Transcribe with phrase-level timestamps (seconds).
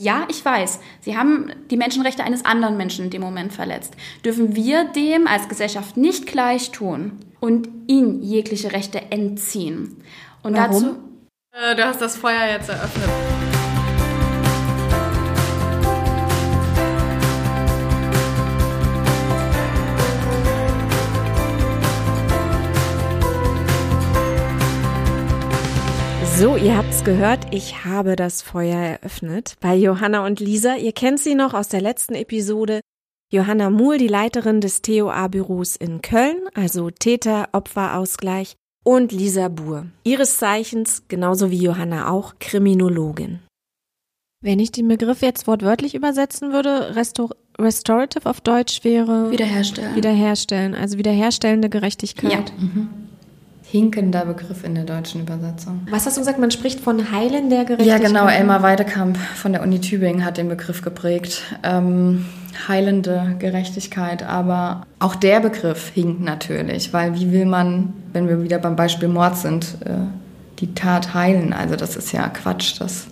[0.00, 3.94] Ja, ich weiß, sie haben die Menschenrechte eines anderen Menschen in dem Moment verletzt.
[4.24, 9.96] Dürfen wir dem als Gesellschaft nicht gleich tun und ihnen jegliche Rechte entziehen?
[10.44, 10.84] Und Warum?
[10.84, 10.96] dazu.
[11.50, 13.37] Äh, du hast das Feuer jetzt eröffnet.
[26.38, 30.76] So, ihr habt's gehört, ich habe das Feuer eröffnet bei Johanna und Lisa.
[30.76, 32.80] Ihr kennt sie noch aus der letzten Episode.
[33.32, 41.02] Johanna Muhl, die Leiterin des TOA-Büros in Köln, also Täter-Opfer-Ausgleich, und Lisa Buhr, ihres Zeichens,
[41.08, 43.40] genauso wie Johanna auch, Kriminologin.
[44.40, 49.96] Wenn ich den Begriff jetzt wortwörtlich übersetzen würde, Restor Restorative auf Deutsch wäre Wiederherstellen.
[49.96, 52.30] wiederherstellen, also wiederherstellende Gerechtigkeit.
[52.32, 52.44] Ja.
[53.70, 55.86] Hinkender Begriff in der deutschen Übersetzung.
[55.90, 56.38] Was hast du gesagt?
[56.38, 58.00] Man spricht von Heilen der Gerechtigkeit.
[58.00, 58.26] Ja, genau.
[58.26, 61.42] Elmar Weidekamp von der Uni Tübingen hat den Begriff geprägt.
[61.62, 62.24] Ähm,
[62.66, 64.22] heilende Gerechtigkeit.
[64.22, 69.08] Aber auch der Begriff hinkt natürlich, weil wie will man, wenn wir wieder beim Beispiel
[69.08, 69.98] Mord sind, äh,
[70.60, 71.52] die Tat heilen?
[71.52, 72.80] Also das ist ja Quatsch.
[72.80, 73.08] Das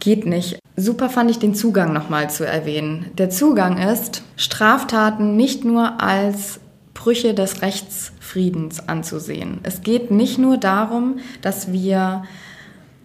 [0.00, 0.58] geht nicht.
[0.74, 3.12] Super fand ich den Zugang nochmal zu erwähnen.
[3.16, 6.58] Der Zugang ist, Straftaten nicht nur als
[6.98, 9.60] Brüche des Rechtsfriedens anzusehen.
[9.62, 12.24] Es geht nicht nur darum, dass wir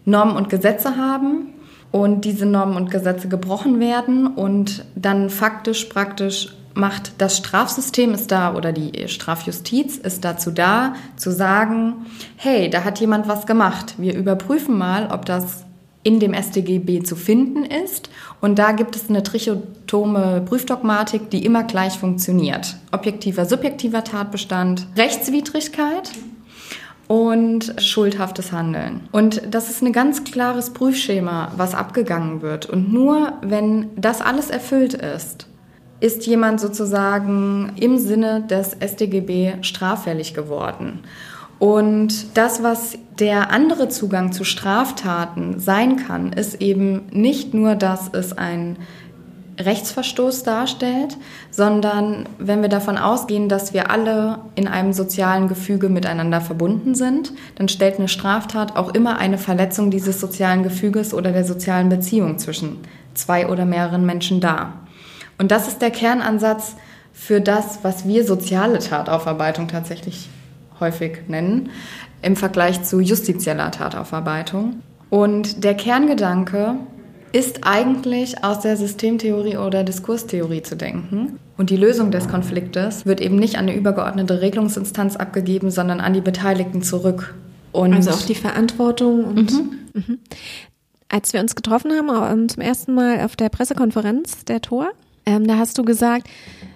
[0.03, 1.53] Normen und Gesetze haben
[1.91, 8.31] und diese Normen und Gesetze gebrochen werden und dann faktisch praktisch macht das Strafsystem ist
[8.31, 13.93] da oder die Strafjustiz ist dazu da, zu sagen, hey, da hat jemand was gemacht.
[13.99, 15.65] Wir überprüfen mal, ob das
[16.01, 18.09] in dem StGB zu finden ist.
[18.43, 22.75] Und da gibt es eine trichotome Prüfdogmatik, die immer gleich funktioniert.
[22.91, 26.11] Objektiver, subjektiver Tatbestand, Rechtswidrigkeit
[27.07, 29.07] und schuldhaftes Handeln.
[29.13, 32.65] Und das ist ein ganz klares Prüfschema, was abgegangen wird.
[32.65, 35.47] Und nur wenn das alles erfüllt ist,
[36.01, 40.99] ist jemand sozusagen im Sinne des StGB straffällig geworden.
[41.63, 48.09] Und das, was der andere Zugang zu Straftaten sein kann, ist eben nicht nur, dass
[48.13, 48.75] es ein
[49.57, 51.15] Rechtsverstoß darstellt,
[51.51, 57.31] sondern wenn wir davon ausgehen, dass wir alle in einem sozialen Gefüge miteinander verbunden sind,
[57.55, 62.39] dann stellt eine Straftat auch immer eine Verletzung dieses sozialen Gefüges oder der sozialen Beziehung
[62.39, 62.79] zwischen
[63.13, 64.81] zwei oder mehreren Menschen dar.
[65.37, 66.75] Und das ist der Kernansatz
[67.13, 70.27] für das, was wir soziale Tataufarbeitung tatsächlich
[70.83, 71.69] häufig nennen,
[72.21, 74.81] im Vergleich zu justizieller Tataufarbeitung.
[75.09, 76.75] Und der Kerngedanke
[77.31, 81.39] ist eigentlich aus der Systemtheorie oder Diskurstheorie zu denken.
[81.57, 86.13] Und die Lösung des Konfliktes wird eben nicht an eine übergeordnete Regelungsinstanz abgegeben, sondern an
[86.13, 87.33] die Beteiligten zurück.
[87.71, 89.23] Und also auch die Verantwortung.
[89.23, 89.79] Und, mhm.
[89.93, 90.19] Mhm.
[91.09, 94.89] Als wir uns getroffen haben, ähm, zum ersten Mal auf der Pressekonferenz der Tor,
[95.25, 96.27] ähm, da hast du gesagt,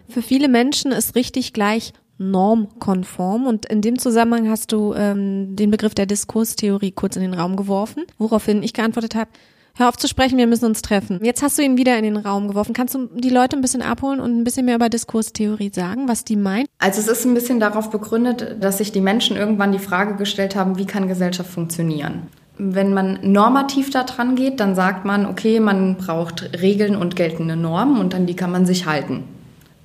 [0.09, 5.71] für viele Menschen ist richtig gleich normkonform und in dem Zusammenhang hast du ähm, den
[5.71, 9.29] Begriff der Diskurstheorie kurz in den Raum geworfen, woraufhin ich geantwortet habe,
[9.77, 11.19] hör auf zu sprechen, wir müssen uns treffen.
[11.23, 12.73] Jetzt hast du ihn wieder in den Raum geworfen.
[12.73, 16.23] Kannst du die Leute ein bisschen abholen und ein bisschen mehr über Diskurstheorie sagen, was
[16.23, 16.67] die meint?
[16.79, 20.55] Also es ist ein bisschen darauf begründet, dass sich die Menschen irgendwann die Frage gestellt
[20.55, 22.23] haben, wie kann Gesellschaft funktionieren?
[22.57, 27.55] Wenn man normativ da dran geht, dann sagt man, okay, man braucht Regeln und geltende
[27.55, 29.25] Normen und an die kann man sich halten.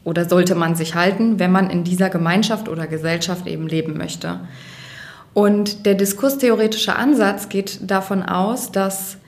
[0.04, 4.40] Oder sollte man sich halten, wenn man in dieser Gemeinschaft oder Gesellschaft eben leben möchte.
[5.34, 9.18] Und der diskurstheoretische Ansatz geht davon aus, dass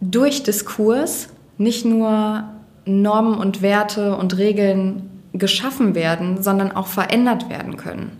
[0.00, 2.44] durch Diskurs nicht nur
[2.84, 8.12] Normen und Werte und Regeln geschaffen werden, sondern auch verändert werden können.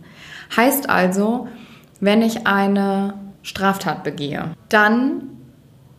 [0.56, 1.48] Heißt also,
[2.00, 5.28] wenn ich eine Straftat begehe, dann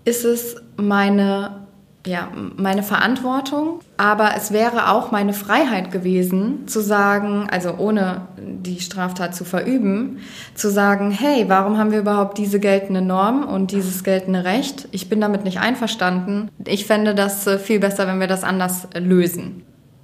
[0.03, 1.64] ist es meine
[2.05, 8.79] ja, meine Verantwortung, aber es wäre auch meine Freiheit gewesen, zu sagen, also ohne die
[8.79, 10.19] Straftat zu verüben,
[10.53, 14.88] zu sagen, hey, warum haben wir überhaupt diese geltende Norm und dieses geltende Recht?
[14.91, 16.49] Ich bin damit nicht einverstanden.
[16.66, 19.63] Ich fände das äh, viel besser, wenn wir das anders lösen.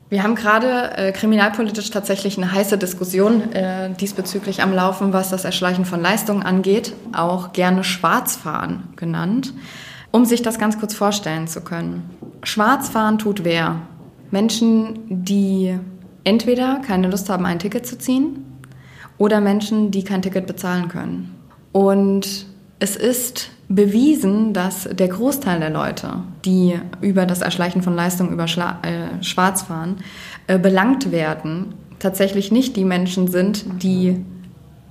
[0.10, 5.46] Wir haben gerade äh, kriminalpolitisch tatsächlich eine heiße Diskussion äh, diesbezüglich am Laufen, was das
[5.46, 9.54] Erschleichen von Leistungen angeht, auch gerne Schwarzfahren genannt.
[10.12, 12.10] Um sich das ganz kurz vorstellen zu können.
[12.44, 13.82] Schwarzfahren tut wer?
[14.30, 15.78] Menschen, die
[16.24, 18.46] entweder keine Lust haben, ein Ticket zu ziehen
[19.18, 21.36] oder Menschen, die kein Ticket bezahlen können.
[21.72, 22.46] Und
[22.80, 28.48] es ist bewiesen, dass der Großteil der Leute, die über das Erschleichen von Leistungen über
[28.48, 29.98] Schla äh, Schwarzfahren
[30.48, 34.26] äh, belangt werden, tatsächlich nicht die Menschen sind, die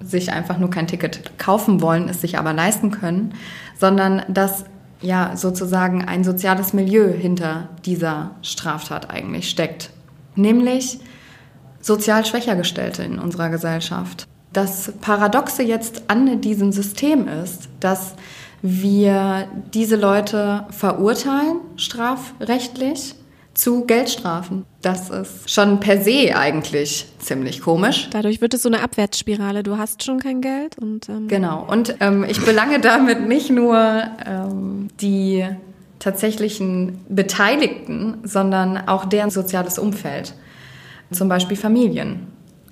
[0.03, 3.35] sich einfach nur kein Ticket kaufen wollen, es sich aber leisten können,
[3.79, 4.65] sondern dass
[5.01, 9.91] ja sozusagen ein soziales Milieu hinter dieser Straftat eigentlich steckt.
[10.37, 11.01] Nämlich
[11.81, 14.27] sozial schwächer gestellte in unserer Gesellschaft.
[14.53, 18.15] Das Paradoxe jetzt an diesem System ist, dass
[18.63, 23.15] wir diese Leute verurteilen, strafrechtlich,
[23.55, 24.65] zu Geldstrafen.
[24.83, 28.09] Das ist schon per se eigentlich ziemlich komisch.
[28.11, 29.63] Dadurch wird es so eine Abwärtsspirale.
[29.63, 31.67] Du hast schon kein Geld und ähm genau.
[31.69, 35.45] Und ähm, ich belange damit nicht nur ähm, die
[35.99, 40.35] tatsächlichen Beteiligten, sondern auch deren soziales Umfeld,
[41.11, 42.29] zum Beispiel Familien.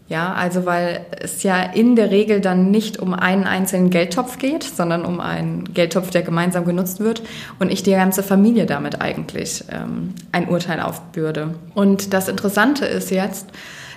[0.08, 4.62] Ja, also weil es ja in der Regel dann nicht um einen einzelnen Geldtopf geht,
[4.62, 7.22] sondern um einen Geldtopf, der gemeinsam genutzt wird
[7.58, 11.54] und ich die ganze Familie damit eigentlich ähm, ein Urteil aufbürde.
[11.74, 13.48] Und das Interessante ist jetzt,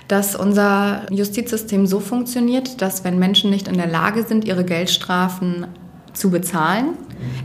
[0.06, 5.66] dass unser Justizsystem so funktioniert, dass wenn Menschen nicht in der Lage sind, ihre Geldstrafen
[6.12, 6.98] zu bezahlen,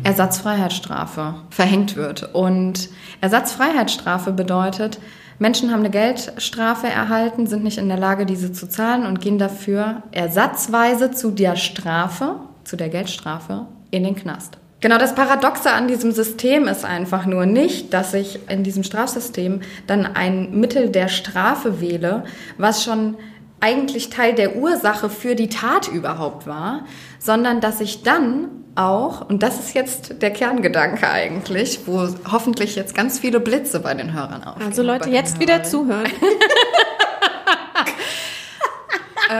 [0.04, 2.36] Ersatzfreiheitsstrafe verhängt wird.
[2.36, 2.90] Und
[3.22, 5.00] Ersatzfreiheitsstrafe bedeutet,
[5.40, 9.38] Menschen haben eine Geldstrafe erhalten, sind nicht in der Lage, diese zu zahlen und gehen
[9.38, 14.58] dafür ersatzweise zu der Strafe, zu der Geldstrafe, in den Knast.
[14.80, 19.62] Genau das Paradoxe an diesem System ist einfach nur nicht, dass ich in diesem Strafsystem
[19.88, 22.24] dann ein Mittel der Strafe wähle,
[22.58, 23.16] was schon
[23.60, 26.86] eigentlich Teil der Ursache für die Tat überhaupt war,
[27.20, 32.96] sondern dass ich dann auch, und das ist jetzt der Kerngedanke eigentlich, wo hoffentlich jetzt
[32.96, 34.68] ganz viele Blitze bei den Hörern aufgehen.
[34.68, 36.06] Also Leute, jetzt wieder zuhören.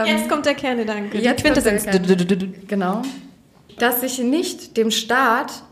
[0.06, 1.18] jetzt kommt der Kerngedanke.
[1.18, 2.48] Jetzt kommt der.
[2.66, 3.02] Genau.
[3.78, 5.62] Dass ich nicht dem Staat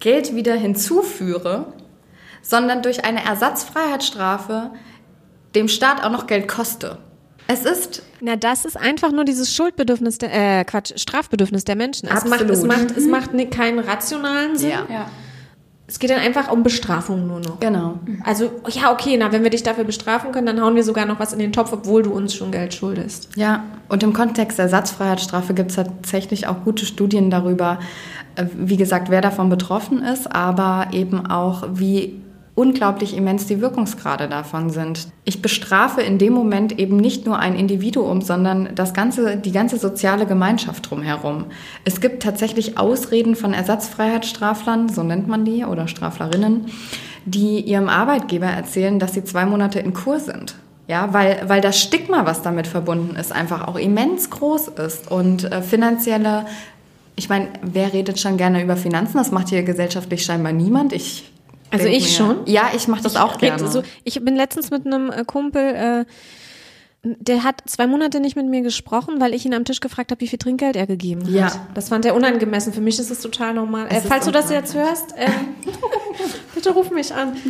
[0.00, 1.74] Geld wieder hinzuführe,
[2.40, 4.70] sondern durch eine Ersatzfreiheitsstrafe
[5.54, 6.98] dem Staat auch noch Geld koste.
[7.48, 8.02] Es ist.
[8.20, 12.08] Na, das ist einfach nur dieses Schuldbedürfnis der, äh, Quatsch, Strafbedürfnis der Menschen.
[12.08, 12.40] Es Absolut.
[12.40, 14.70] macht, es macht, es macht keinen rationalen Sinn.
[14.70, 14.86] Ja.
[14.88, 15.06] ja.
[15.92, 17.60] Es geht dann einfach um Bestrafung nur noch.
[17.60, 17.98] Genau.
[18.24, 21.20] Also, ja, okay, na, wenn wir dich dafür bestrafen können, dann hauen wir sogar noch
[21.20, 23.28] was in den Topf, obwohl du uns schon Geld schuldest.
[23.36, 27.78] Ja, und im Kontext der Ersatzfreiheitsstrafe gibt es tatsächlich auch gute Studien darüber,
[28.36, 32.22] äh, wie gesagt, wer davon betroffen ist, aber eben auch, wie
[32.62, 35.08] unglaublich immens die Wirkungsgrade davon sind.
[35.24, 39.78] Ich bestrafe in dem Moment eben nicht nur ein Individuum, sondern das ganze, die ganze
[39.78, 41.46] soziale Gemeinschaft drumherum.
[41.84, 46.66] Es gibt tatsächlich Ausreden von Ersatzfreiheitsstraflern, so nennt man die, oder Straflerinnen,
[47.24, 50.54] die ihrem Arbeitgeber erzählen, dass sie zwei Monate in Kur sind.
[50.86, 55.50] Ja, weil, weil das Stigma, was damit verbunden ist, einfach auch immens groß ist und
[55.50, 56.46] äh, finanzielle
[57.14, 59.18] ich meine, wer redet schon gerne über Finanzen?
[59.18, 60.94] Das macht hier gesellschaftlich scheinbar niemand.
[60.94, 61.31] Ich
[61.72, 62.46] also ich mir, schon.
[62.46, 63.66] Ja, ich mache das ich auch gerne.
[63.68, 66.04] So, ich bin letztens mit einem äh, Kumpel, äh,
[67.04, 70.20] der hat zwei Monate nicht mit mir gesprochen, weil ich ihn am Tisch gefragt habe,
[70.20, 71.30] wie viel Trinkgeld er gegeben hat.
[71.30, 71.68] Ja.
[71.74, 72.72] Das fand er unangemessen.
[72.72, 73.88] Für mich ist es total normal.
[73.88, 75.28] Äh, falls du das jetzt hörst, äh,
[76.54, 77.36] bitte ruf mich an.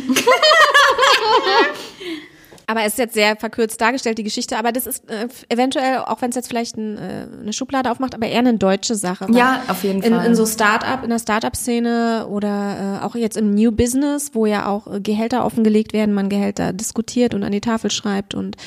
[2.67, 4.57] Aber es ist jetzt sehr verkürzt dargestellt, die Geschichte.
[4.57, 8.15] Aber das ist äh, eventuell, auch wenn es jetzt vielleicht ein, äh, eine Schublade aufmacht,
[8.15, 9.27] aber eher eine deutsche Sache.
[9.31, 10.25] Ja, auf jeden in, Fall.
[10.25, 14.67] In so Start-up, in der Start-up-Szene oder äh, auch jetzt im New Business, wo ja
[14.67, 18.57] auch äh, Gehälter offengelegt werden, man Gehälter diskutiert und an die Tafel schreibt und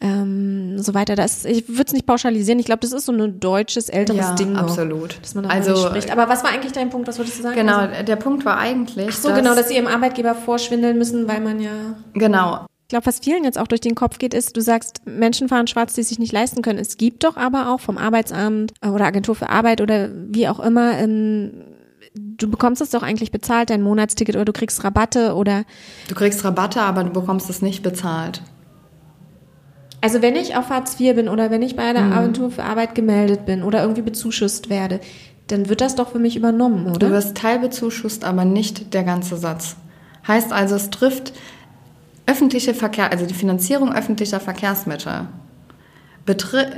[0.00, 1.16] ähm, so weiter.
[1.16, 2.58] Das, ich würde es nicht pauschalisieren.
[2.58, 4.56] Ich glaube, das ist so ein deutsches, älteres ja, Ding.
[4.56, 5.18] absolut.
[5.22, 6.10] Dass man also, spricht.
[6.10, 7.08] Aber was war eigentlich dein Punkt?
[7.08, 7.56] Was würdest du sagen?
[7.56, 9.08] Genau, also, der Punkt war eigentlich.
[9.10, 11.72] Ach so, dass, genau, dass sie ihrem Arbeitgeber vorschwindeln müssen, weil man ja.
[12.14, 12.66] Genau.
[12.88, 15.66] Ich glaube, was vielen jetzt auch durch den Kopf geht, ist, du sagst, Menschen fahren
[15.66, 16.78] schwarz, die sich nicht leisten können.
[16.78, 20.58] Es gibt doch aber auch vom Arbeitsamt äh, oder Agentur für Arbeit oder wie auch
[20.58, 21.50] immer, ähm,
[22.14, 25.64] du bekommst es doch eigentlich bezahlt, dein Monatsticket oder du kriegst Rabatte oder.
[26.08, 28.40] Du kriegst Rabatte, aber du bekommst es nicht bezahlt.
[30.00, 32.12] Also wenn ich auf Hartz IV bin oder wenn ich bei der mhm.
[32.14, 35.00] Agentur für Arbeit gemeldet bin oder irgendwie bezuschusst werde,
[35.48, 37.08] dann wird das doch für mich übernommen, oder?
[37.08, 39.76] Du wirst teilbezuschusst, aber nicht der ganze Satz.
[40.26, 41.34] Heißt also, es trifft
[42.28, 45.26] öffentliche Verkehr, also die Finanzierung öffentlicher Verkehrsmittel,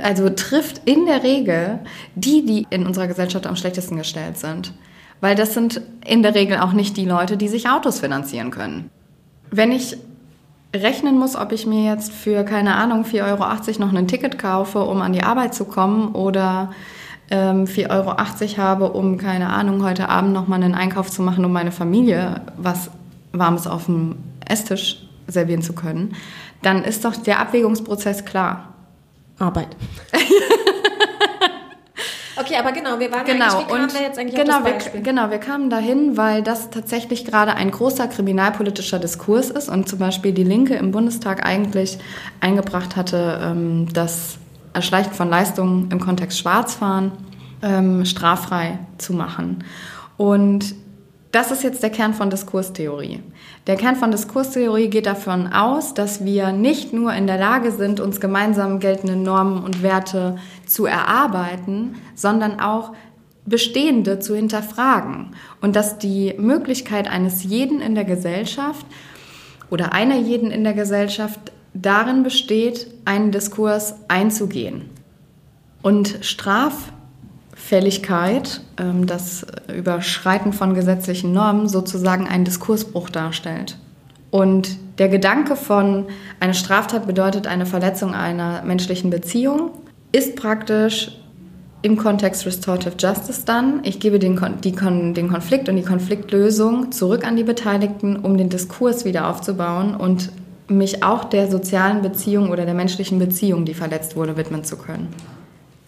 [0.01, 1.79] also trifft in der Regel
[2.15, 4.73] die, die in unserer Gesellschaft am schlechtesten gestellt sind.
[5.19, 8.89] Weil das sind in der Regel auch nicht die Leute, die sich Autos finanzieren können.
[9.51, 9.97] Wenn ich
[10.73, 14.79] rechnen muss, ob ich mir jetzt für, keine Ahnung, 4,80 Euro noch ein Ticket kaufe,
[14.79, 16.71] um an die Arbeit zu kommen oder
[17.29, 21.51] ähm, 4,80 Euro habe, um, keine Ahnung, heute Abend nochmal einen Einkauf zu machen, um
[21.51, 22.89] meine Familie was
[23.33, 24.15] Warmes auf dem
[24.47, 26.15] Esstisch servieren zu können,
[26.61, 28.67] dann ist doch der Abwägungsprozess klar.
[29.39, 29.69] Arbeit.
[32.39, 34.93] okay, aber genau, wir waren genau, wie kamen wir jetzt eigentlich genau, auf das Beispiel?
[34.93, 39.89] Wir, genau, wir kamen dahin, weil das tatsächlich gerade ein großer kriminalpolitischer Diskurs ist und
[39.89, 41.97] zum Beispiel die Linke im Bundestag eigentlich
[42.39, 44.37] eingebracht hatte, ähm, das
[44.73, 47.11] Erschleichen von Leistungen im Kontext Schwarzfahren
[47.61, 49.63] ähm, straffrei zu machen.
[50.17, 50.75] Und
[51.31, 53.21] Das ist jetzt der Kern von Diskurstheorie.
[53.65, 58.01] Der Kern von Diskurstheorie geht davon aus, dass wir nicht nur in der Lage sind,
[58.01, 62.91] uns gemeinsam geltende Normen und Werte zu erarbeiten, sondern auch
[63.45, 68.85] bestehende zu hinterfragen und dass die Möglichkeit eines jeden in der Gesellschaft
[69.69, 71.39] oder einer jeden in der Gesellschaft
[71.73, 74.89] darin besteht, einen Diskurs einzugehen.
[75.81, 76.91] Und Straf
[77.67, 83.77] Fälligkeit, ähm, das Überschreiten von gesetzlichen Normen sozusagen einen Diskursbruch darstellt.
[84.29, 86.05] Und der Gedanke von
[86.39, 89.71] eine Straftat bedeutet eine Verletzung einer menschlichen Beziehung
[90.11, 91.17] ist praktisch
[91.81, 93.79] im Kontext Restorative Justice dann.
[93.83, 98.49] Ich gebe den, die, den Konflikt und die Konfliktlösung zurück an die Beteiligten, um den
[98.49, 100.31] Diskurs wieder aufzubauen und
[100.67, 105.07] mich auch der sozialen Beziehung oder der menschlichen Beziehung, die verletzt wurde, widmen zu können.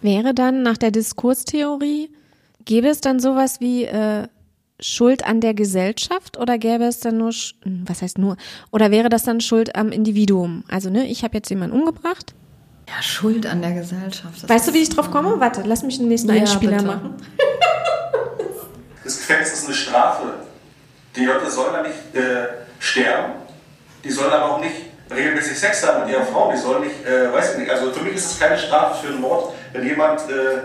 [0.04, 2.10] Wäre dann nach der Diskurstheorie,
[2.66, 4.28] gäbe es dann sowas wie äh,
[4.78, 8.36] Schuld an der Gesellschaft oder gäbe es dann nur, hm, was heißt nur,
[8.70, 10.62] oder wäre das dann Schuld am Individuum?
[10.68, 12.34] Also, ne, ich habe jetzt jemanden umgebracht.
[12.86, 14.46] Ja, Schuld an der Gesellschaft.
[14.46, 15.40] Weißt du, wie ich drauf komme?
[15.40, 16.86] Warte, lass mich den nächsten ja, Einspieler bitte.
[16.86, 17.14] machen.
[19.04, 20.34] Das Gefängnis ist eine Strafe.
[21.16, 23.34] Die Leute sollen da nicht äh, sterben,
[24.02, 27.32] die sollen aber auch nicht regelmäßig Sex haben mit ihrer Frau, die sollen nicht, äh,
[27.32, 30.20] weiß ich nicht, also für mich ist es keine Strafe für einen Mord, wenn jemand,
[30.30, 30.62] äh,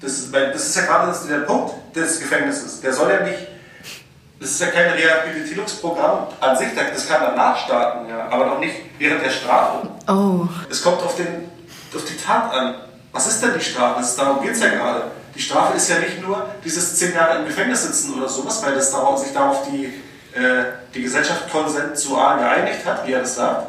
[0.00, 3.38] das, das ist ja gerade der Punkt des Gefängnisses, der soll ja nicht,
[4.38, 8.74] das ist ja kein Rehabilitierungsprogramm an sich, das kann danach starten, ja, aber noch nicht
[8.98, 9.88] während der Strafe.
[10.06, 10.46] Oh.
[10.70, 11.48] Es kommt auf, den,
[11.94, 12.74] auf die Tat an.
[13.12, 14.00] Was ist denn die Strafe?
[14.00, 15.04] Das, darum geht es ja gerade.
[15.34, 18.74] Die Strafe ist ja nicht nur dieses zehn Jahre im Gefängnis sitzen oder sowas, weil
[18.74, 19.86] das darauf, sich darauf die,
[20.38, 20.64] äh,
[20.96, 23.68] die Gesellschaft konsensual geeinigt hat, wie er das sagt,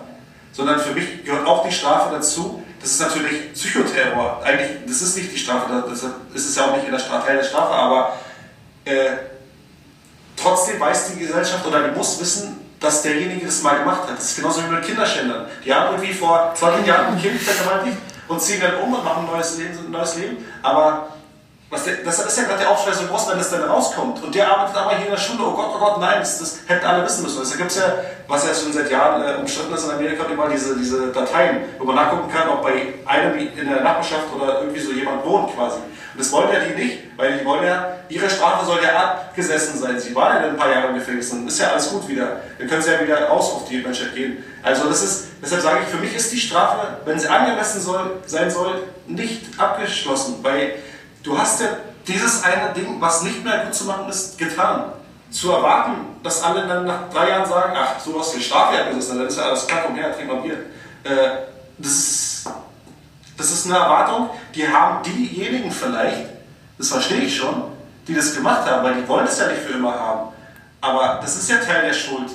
[0.54, 4.42] sondern für mich gehört auch die Strafe dazu, das ist natürlich Psychoterror.
[4.44, 7.28] Eigentlich, das ist nicht die Strafe, das ist es ja auch nicht in der Strafe,
[7.28, 8.14] Teil der Strafe, aber
[8.86, 9.12] äh,
[10.36, 14.18] trotzdem weiß die Gesellschaft oder die muss wissen, dass derjenige das mal gemacht hat.
[14.18, 15.48] Das ist genauso wie mit Kinderschändern.
[15.66, 19.26] Die haben irgendwie vor 20 Jahren ein Kind vergewaltigt und ziehen dann um und machen
[19.26, 20.38] ein neues Leben, ein neues Leben.
[20.62, 21.08] Aber
[21.70, 24.24] was der, das ist ja gerade der Aufschrei so groß, wenn das dann rauskommt.
[24.24, 26.60] Und der arbeitet aber hier in der Schule, oh Gott, oh Gott, nein, das, das
[26.66, 27.44] hätten alle wissen müssen.
[27.44, 27.94] Da gibt es ja,
[28.28, 31.84] was ja schon seit Jahren äh, umstritten ist in Amerika, immer diese, diese Dateien, wo
[31.84, 35.78] man nachgucken kann, ob bei einem in der Nachbarschaft oder irgendwie so jemand wohnt quasi.
[35.78, 39.78] Und das wollen ja die nicht, weil die wollen ja, ihre Strafe soll ja abgesessen
[39.78, 40.00] sein.
[40.00, 42.42] Sie waren ja ein paar Jahre im Gefängnis, dann ist ja alles gut wieder.
[42.58, 44.44] Dann können sie ja wieder raus auf die Menschheit gehen.
[44.64, 48.22] Also das ist, deshalb sage ich, für mich ist die Strafe, wenn sie angemessen soll,
[48.26, 50.76] sein soll, nicht abgeschlossen, weil
[51.28, 51.68] Du hast ja
[52.08, 54.94] dieses eine Ding, was nicht mehr gut zu machen ist, getan.
[55.30, 59.18] Zu erwarten, dass alle dann nach drei Jahren sagen, ach, so was für Strafe abgesessen,
[59.18, 60.54] dann ist ja alles klar, komm her, trink mal Bier.
[61.04, 62.50] Äh, das, ist,
[63.38, 66.30] das ist eine Erwartung, die haben diejenigen vielleicht,
[66.78, 67.74] das verstehe ich schon,
[68.08, 70.30] die das gemacht haben, weil die wollen es ja nicht für immer haben.
[70.80, 72.32] Aber das ist ja Teil der Schuld.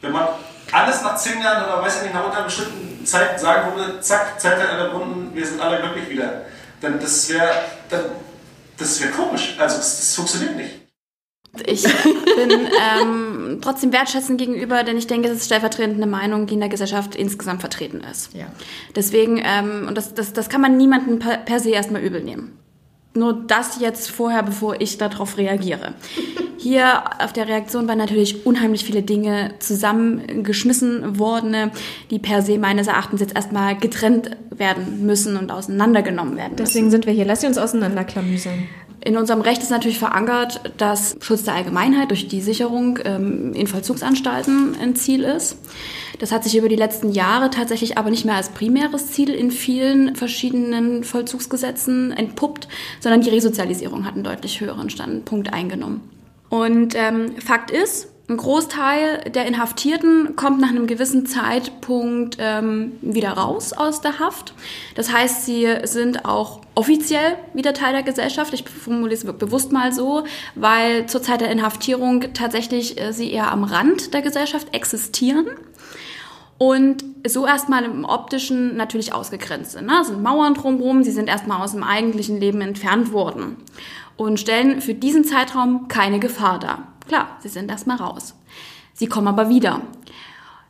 [0.00, 0.28] Wenn man
[0.70, 4.40] alles nach zehn Jahren oder weiß ich nicht, nach einer bestimmten Zeit sagen würde, zack,
[4.40, 6.42] Zeit hat alle Runden, wir sind alle glücklich wieder
[6.84, 7.50] dann das wäre
[8.76, 9.56] das wäre komisch.
[9.58, 10.84] Also das, das funktioniert nicht.
[11.66, 12.68] Ich bin
[13.00, 16.68] ähm, trotzdem wertschätzend gegenüber, denn ich denke, es ist stellvertretend eine Meinung, die in der
[16.68, 18.34] Gesellschaft insgesamt vertreten ist.
[18.34, 18.46] Ja.
[18.96, 22.58] Deswegen, ähm, und das, das, das kann man niemandem per, per se erstmal übel nehmen.
[23.16, 25.94] Nur das jetzt vorher, bevor ich darauf reagiere.
[26.58, 31.70] Hier auf der Reaktion waren natürlich unheimlich viele Dinge zusammengeschmissen worden,
[32.10, 36.64] die per se meines Erachtens jetzt erstmal getrennt werden müssen und auseinandergenommen werden müssen.
[36.64, 37.24] Deswegen sind wir hier.
[37.24, 38.66] Lass sie uns auseinanderklamüsern.
[39.04, 43.66] In unserem Recht ist natürlich verankert, dass Schutz der Allgemeinheit durch die Sicherung ähm, in
[43.66, 45.58] Vollzugsanstalten ein Ziel ist.
[46.20, 49.50] Das hat sich über die letzten Jahre tatsächlich aber nicht mehr als primäres Ziel in
[49.50, 52.66] vielen verschiedenen Vollzugsgesetzen entpuppt,
[53.00, 56.00] sondern die Resozialisierung hat einen deutlich höheren Standpunkt eingenommen.
[56.48, 63.32] Und ähm, Fakt ist, ein Großteil der Inhaftierten kommt nach einem gewissen Zeitpunkt ähm, wieder
[63.32, 64.54] raus aus der Haft.
[64.94, 68.54] Das heißt, sie sind auch offiziell wieder Teil der Gesellschaft.
[68.54, 73.52] Ich formuliere es bewusst mal so, weil zur Zeit der Inhaftierung tatsächlich äh, sie eher
[73.52, 75.46] am Rand der Gesellschaft existieren
[76.56, 79.86] und so erstmal im optischen natürlich ausgegrenzt sind.
[79.86, 79.98] Ne?
[80.00, 83.56] Es sind Mauern drumherum, sie sind erstmal aus dem eigentlichen Leben entfernt worden
[84.16, 86.93] und stellen für diesen Zeitraum keine Gefahr dar.
[87.08, 88.34] Klar, sie sind erstmal raus.
[88.92, 89.82] Sie kommen aber wieder.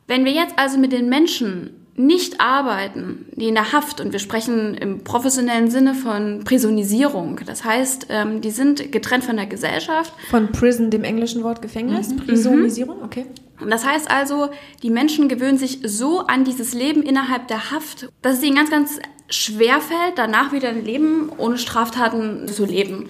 [0.07, 4.19] Wenn wir jetzt also mit den Menschen nicht arbeiten, die in der Haft, und wir
[4.19, 10.13] sprechen im professionellen Sinne von Prisonisierung, das heißt, ähm, die sind getrennt von der Gesellschaft.
[10.29, 12.09] Von Prison, dem englischen Wort Gefängnis?
[12.09, 12.17] Mhm.
[12.17, 13.27] Prisonisierung, okay.
[13.69, 14.51] Das heißt also,
[14.83, 18.71] die Menschen gewöhnen sich so an dieses Leben innerhalb der Haft, dass es ihnen ganz,
[18.71, 18.99] ganz
[19.29, 23.09] schwer fällt, danach wieder ein Leben ohne Straftaten zu leben.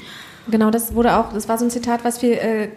[0.49, 2.69] Genau, das wurde auch, das war so ein Zitat, was viel äh,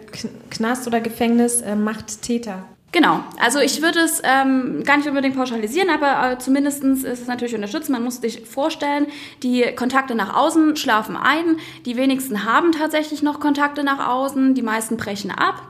[0.50, 2.64] Knast oder Gefängnis äh, macht Täter.
[2.90, 7.26] Genau, also ich würde es ähm, gar nicht unbedingt pauschalisieren, aber äh, zumindest ist es
[7.26, 7.92] natürlich unterstützen.
[7.92, 9.06] Man muss sich vorstellen,
[9.42, 14.62] die Kontakte nach außen schlafen ein, die wenigsten haben tatsächlich noch Kontakte nach außen, die
[14.62, 15.60] meisten brechen ab.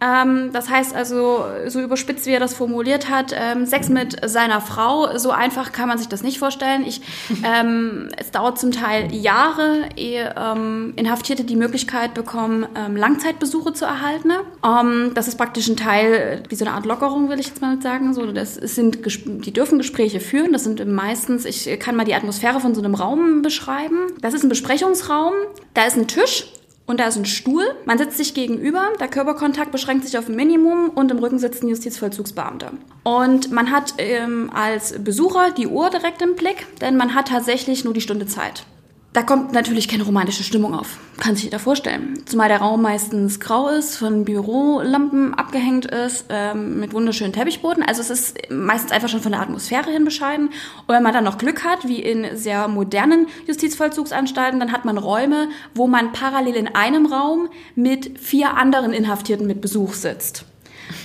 [0.00, 4.60] Ähm, das heißt also, so überspitzt wie er das formuliert hat, ähm, Sex mit seiner
[4.60, 6.84] Frau, so einfach kann man sich das nicht vorstellen.
[6.86, 7.00] Ich,
[7.44, 13.84] ähm, es dauert zum Teil Jahre, ehe ähm, Inhaftierte die Möglichkeit bekommen, ähm, Langzeitbesuche zu
[13.84, 14.32] erhalten.
[14.64, 17.80] Ähm, das ist praktisch ein Teil, wie so eine Art Lockerung, will ich jetzt mal
[17.80, 18.14] sagen.
[18.14, 20.52] So, das sind, die dürfen Gespräche führen.
[20.52, 24.08] Das sind meistens, ich kann mal die Atmosphäre von so einem Raum beschreiben.
[24.20, 25.32] Das ist ein Besprechungsraum.
[25.72, 26.46] Da ist ein Tisch
[26.86, 30.36] und da ist ein Stuhl, man sitzt sich gegenüber, der Körperkontakt beschränkt sich auf ein
[30.36, 32.72] Minimum und im Rücken sitzt ein Justizvollzugsbeamter.
[33.04, 37.84] Und man hat ähm, als Besucher die Uhr direkt im Blick, denn man hat tatsächlich
[37.84, 38.66] nur die Stunde Zeit.
[39.14, 40.98] Da kommt natürlich keine romantische Stimmung auf.
[41.20, 42.20] Kann sich jeder vorstellen.
[42.26, 47.84] Zumal der Raum meistens grau ist, von Bürolampen abgehängt ist, ähm, mit wunderschönen Teppichboden.
[47.84, 50.48] Also es ist meistens einfach schon von der Atmosphäre hin bescheiden.
[50.48, 54.98] Und wenn man dann noch Glück hat, wie in sehr modernen Justizvollzugsanstalten, dann hat man
[54.98, 60.44] Räume, wo man parallel in einem Raum mit vier anderen Inhaftierten mit Besuch sitzt.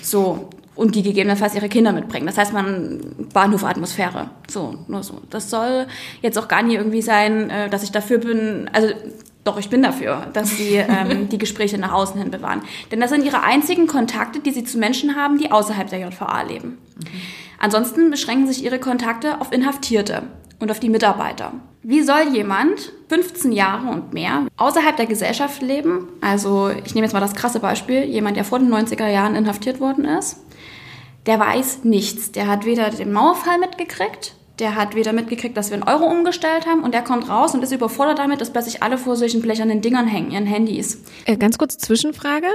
[0.01, 0.49] So,
[0.79, 2.25] und die gegebenenfalls ihre Kinder mitbringen.
[2.25, 3.01] Das heißt, man
[3.33, 4.29] Bahnhofatmosphäre.
[4.48, 5.15] So, nur so.
[5.29, 5.88] Das soll
[6.21, 8.88] jetzt auch gar nicht irgendwie sein, äh, dass ich dafür bin, also
[9.43, 12.62] doch, ich bin dafür, dass sie ähm, die Gespräche nach außen hin bewahren.
[12.91, 16.43] Denn das sind ihre einzigen Kontakte, die sie zu Menschen haben, die außerhalb der JVA
[16.43, 16.77] leben.
[16.95, 17.07] Mhm.
[17.59, 20.24] Ansonsten beschränken sich ihre Kontakte auf Inhaftierte
[20.59, 21.51] und auf die Mitarbeiter.
[21.83, 26.07] Wie soll jemand 15 Jahre und mehr außerhalb der Gesellschaft leben?
[26.21, 29.81] Also ich nehme jetzt mal das krasse Beispiel, jemand, der vor den 90er Jahren inhaftiert
[29.81, 30.38] worden ist,
[31.29, 32.31] der weiß nichts.
[32.31, 36.65] Der hat weder den Mauerfall mitgekriegt, der hat weder mitgekriegt, dass wir einen Euro umgestellt
[36.65, 39.79] haben und der kommt raus und ist überfordert damit, dass plötzlich alle vor solchen blechernen
[39.81, 41.03] Dingern hängen, ihren Handys.
[41.25, 42.48] Äh, ganz kurz Zwischenfrage.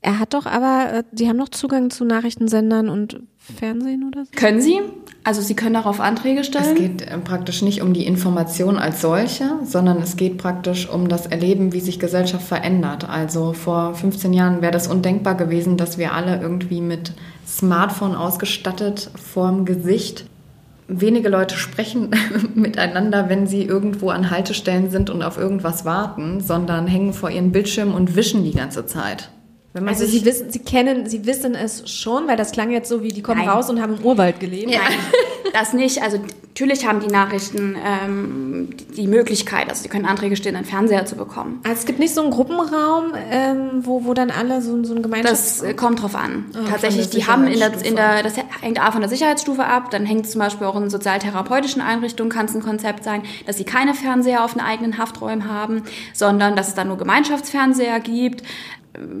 [0.00, 4.30] Er hat doch aber, äh, die haben noch Zugang zu Nachrichtensendern und Fernsehen oder so?
[4.36, 4.80] Können sie.
[5.24, 6.76] Also sie können darauf Anträge stellen.
[6.76, 11.08] Es geht äh, praktisch nicht um die Information als solche, sondern es geht praktisch um
[11.08, 13.08] das Erleben, wie sich Gesellschaft verändert.
[13.08, 17.12] Also vor 15 Jahren wäre das undenkbar gewesen, dass wir alle irgendwie mit
[17.46, 20.26] Smartphone ausgestattet vorm Gesicht
[20.86, 22.10] wenige Leute sprechen
[22.54, 27.52] miteinander, wenn sie irgendwo an Haltestellen sind und auf irgendwas warten, sondern hängen vor ihren
[27.52, 29.30] Bildschirmen und wischen die ganze Zeit
[29.86, 33.08] also Sie wissen, Sie kennen, Sie wissen es schon, weil das klang jetzt so wie,
[33.08, 33.48] die kommen Nein.
[33.48, 34.70] raus und haben im Urwald gelebt.
[34.70, 34.80] Ja.
[34.80, 34.98] Nein,
[35.52, 36.02] das nicht.
[36.02, 36.18] Also
[36.58, 41.14] natürlich haben die Nachrichten ähm, die Möglichkeit, also sie können Anträge stellen, einen Fernseher zu
[41.14, 41.60] bekommen.
[41.62, 45.02] Also es gibt nicht so einen Gruppenraum, ähm, wo, wo dann alle so, so ein
[45.02, 45.60] Gemeinschafts...
[45.60, 46.46] Das äh, kommt drauf an.
[46.54, 49.92] Oh, Tatsächlich, die haben in der, in der, das hängt A von der Sicherheitsstufe ab,
[49.92, 53.64] dann hängt zum Beispiel auch in sozialtherapeutischen Einrichtungen kann es ein Konzept sein, dass sie
[53.64, 58.42] keine Fernseher auf den eigenen Hafträumen haben, sondern dass es dann nur Gemeinschaftsfernseher gibt.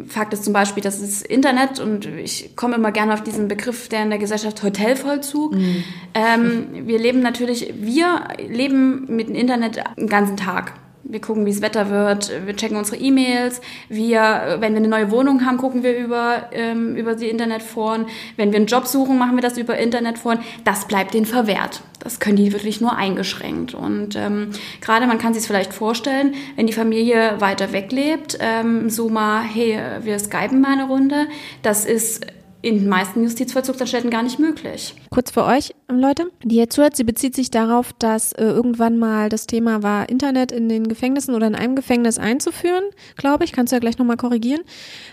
[0.06, 3.88] Fakt ist zum Beispiel, dass das Internet, und ich komme immer gerne auf diesen Begriff,
[3.88, 5.54] der in der Gesellschaft Hotelvollzug.
[5.54, 5.84] Mhm.
[6.14, 10.74] Ähm, wir leben natürlich, wir leben mit dem Internet den ganzen Tag.
[11.10, 15.10] Wir gucken, wie das Wetter wird, wir checken unsere E-Mails, wir, wenn wir eine neue
[15.10, 18.06] Wohnung haben, gucken wir über, ähm, über die Internetforen.
[18.36, 20.40] Wenn wir einen Job suchen, machen wir das über Internetforen.
[20.64, 21.82] Das bleibt denen verwehrt.
[22.00, 23.74] Das können die wirklich nur eingeschränkt.
[23.74, 24.50] Und ähm,
[24.82, 29.42] gerade man kann sich vielleicht vorstellen, wenn die Familie weiter weg lebt, ähm, so mal,
[29.42, 31.26] hey, wir skypen mal eine Runde,
[31.62, 32.26] das ist
[32.60, 34.94] in den meisten Justizvollzugsanstalten gar nicht möglich.
[35.10, 39.28] Kurz für euch, Leute, die jetzt zuhört, sie bezieht sich darauf, dass äh, irgendwann mal
[39.28, 42.82] das Thema war, Internet in den Gefängnissen oder in einem Gefängnis einzuführen,
[43.16, 44.62] glaube ich, kannst du ja gleich nochmal korrigieren.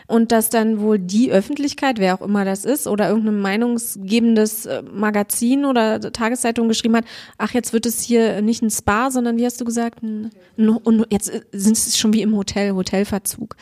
[0.08, 4.82] Und dass dann wohl die Öffentlichkeit, wer auch immer das ist, oder irgendein meinungsgebendes äh,
[4.82, 7.06] Magazin oder Tageszeitung geschrieben hat,
[7.38, 11.06] ach, jetzt wird es hier nicht ein Spa, sondern wie hast du gesagt, ein, ein,
[11.12, 13.56] jetzt äh, sind es schon wie im Hotel, Hotelverzug.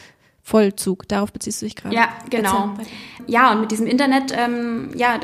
[0.45, 1.07] Vollzug.
[1.07, 1.95] Darauf beziehst du dich gerade.
[1.95, 2.75] Ja, genau.
[3.27, 5.17] Ja, und mit diesem Internet, ähm, ja,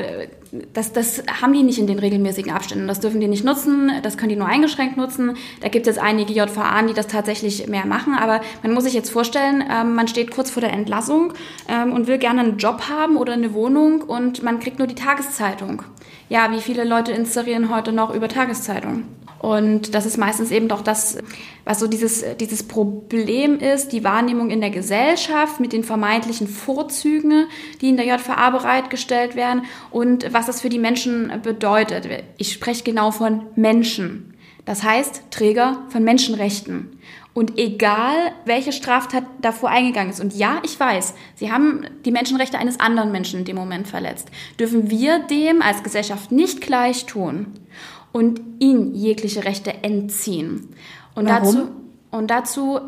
[0.72, 2.88] das, das haben die nicht in den regelmäßigen Abständen.
[2.88, 5.36] Das dürfen die nicht nutzen, das können die nur eingeschränkt nutzen.
[5.60, 8.94] Da gibt es jetzt einige JVA, die das tatsächlich mehr machen, aber man muss sich
[8.94, 11.34] jetzt vorstellen, ähm, man steht kurz vor der Entlassung
[11.68, 14.94] ähm, und will gerne einen Job haben oder eine Wohnung und man kriegt nur die
[14.94, 15.82] Tageszeitung.
[16.30, 19.02] Ja, wie viele Leute inserieren heute noch über Tageszeitung?
[19.40, 21.18] Und das ist meistens eben doch das,
[21.64, 27.46] was so dieses, dieses Problem ist, die Wahrnehmung in der Gesellschaft mit den vermeintlichen Vorzügen,
[27.80, 32.06] die in der JVA bereitgestellt werden und was das für die Menschen bedeutet.
[32.36, 34.34] Ich spreche genau von Menschen.
[34.66, 37.00] Das heißt, Träger von Menschenrechten.
[37.32, 42.58] Und egal, welche Straftat davor eingegangen ist, und ja, ich weiß, sie haben die Menschenrechte
[42.58, 47.46] eines anderen Menschen in dem Moment verletzt, dürfen wir dem als Gesellschaft nicht gleich tun
[48.12, 50.70] und ihn jegliche Rechte entziehen.
[51.14, 51.54] Und Warum?
[51.54, 51.68] dazu,
[52.10, 52.80] und dazu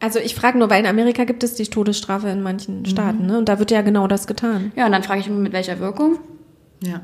[0.00, 3.38] Also ich frage nur, weil in Amerika gibt es die Todesstrafe in manchen Staaten, ne?
[3.38, 4.72] Und da wird ja genau das getan.
[4.74, 6.18] Ja, und dann frage ich mich, mit welcher Wirkung?
[6.82, 7.00] Ja.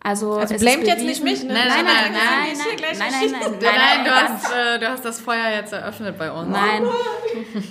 [0.00, 1.52] Also, Also es blamet jetzt nicht mich, ne?
[1.54, 4.10] Nein, nein, nein, Nein, nein, nein, nein, nein, nein, nein, nein, nein, Nein, nein, du,
[4.10, 6.48] nein, hast, äh, du hast das Feuer jetzt eröffnet bei uns.
[6.48, 6.84] Nein.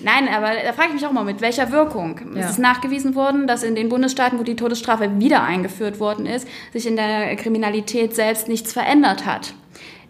[0.04, 2.20] Nein, aber da frage ich mich auch mal, mit welcher Wirkung?
[2.36, 2.42] Ja.
[2.42, 6.48] Es ist nachgewiesen worden, dass in den Bundesstaaten, wo die Todesstrafe wieder eingeführt worden ist,
[6.74, 9.54] sich in der Kriminalität selbst nichts verändert hat.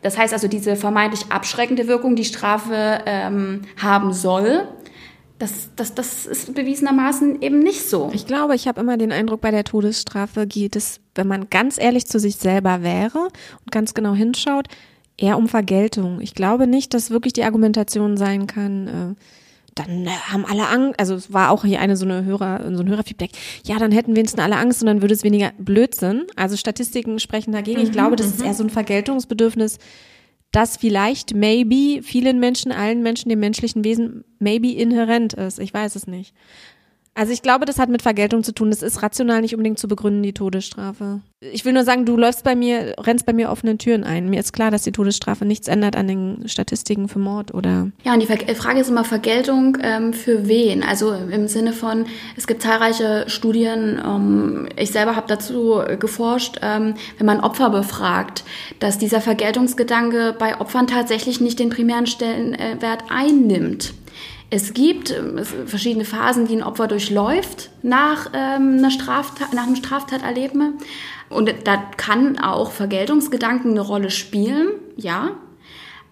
[0.01, 4.67] Das heißt also, diese vermeintlich abschreckende Wirkung, die Strafe ähm, haben soll,
[5.39, 8.09] das, das, das ist bewiesenermaßen eben nicht so.
[8.13, 11.77] Ich glaube, ich habe immer den Eindruck, bei der Todesstrafe geht es, wenn man ganz
[11.77, 14.67] ehrlich zu sich selber wäre und ganz genau hinschaut,
[15.17, 16.21] eher um Vergeltung.
[16.21, 19.23] Ich glaube nicht, dass wirklich die Argumentation sein kann, äh,
[19.75, 22.81] dann äh, haben alle Angst, also es war auch hier eine so eine Hörer, so
[22.81, 23.31] ein Hörerfeedback,
[23.63, 26.25] ja, dann hätten wenigstens alle Angst und dann würde es weniger Blödsinn.
[26.35, 27.81] Also Statistiken sprechen dagegen.
[27.81, 29.77] Ich glaube, das ist eher so ein Vergeltungsbedürfnis,
[30.51, 35.59] das vielleicht, maybe, vielen Menschen, allen Menschen, dem menschlichen Wesen, maybe inhärent ist.
[35.59, 36.33] Ich weiß es nicht.
[37.17, 38.69] Also ich glaube, das hat mit Vergeltung zu tun.
[38.69, 41.21] Das ist rational nicht unbedingt zu begründen, die Todesstrafe.
[41.39, 44.29] Ich will nur sagen, du läufst bei mir, rennst bei mir offene Türen ein.
[44.29, 48.13] Mir ist klar, dass die Todesstrafe nichts ändert an den Statistiken für Mord oder Ja,
[48.13, 50.83] und die Ver- Frage ist immer Vergeltung ähm, für wen?
[50.83, 56.93] Also im Sinne von, es gibt zahlreiche Studien, ähm, ich selber habe dazu geforscht, ähm,
[57.17, 58.43] wenn man Opfer befragt,
[58.79, 63.93] dass dieser Vergeltungsgedanke bei Opfern tatsächlich nicht den primären Stellenwert einnimmt.
[64.49, 69.75] Es gibt ähm, verschiedene Phasen, die ein Opfer durchläuft nach, ähm, einer Straftat, nach einem
[69.75, 70.75] Straftaterleben.
[71.29, 75.31] Und da kann auch Vergeltungsgedanken eine Rolle spielen, ja.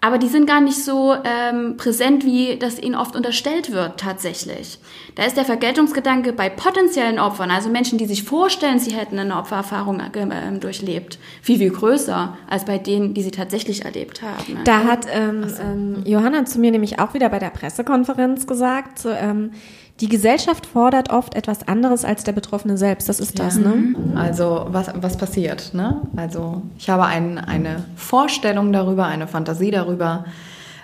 [0.06, 4.78] Aber die sind gar nicht so ähm, präsent, wie das ihnen oft unterstellt wird tatsächlich.
[5.16, 9.36] Da ist der Vergeltungsgedanke bei potenziellen Opfern, also Menschen, die sich vorstellen, sie hätten eine
[9.36, 14.60] Opfererfahrung äh, ähm, durchlebt, viel, viel größer als bei denen, die sie tatsächlich erlebt haben.
[14.62, 19.10] Da hat ähm, ähm, Johanna zu mir nämlich auch wieder bei der Pressekonferenz gesagt, so,
[19.10, 19.50] ähm,
[20.00, 23.08] die Gesellschaft fordert oft etwas anderes als der Betroffene selbst.
[23.08, 23.94] Das ist das, ne?
[24.14, 25.72] Also was, was passiert?
[25.72, 26.02] Ne?
[26.16, 30.26] Also ich habe ein, eine Vorstellung darüber, eine Fantasie darüber,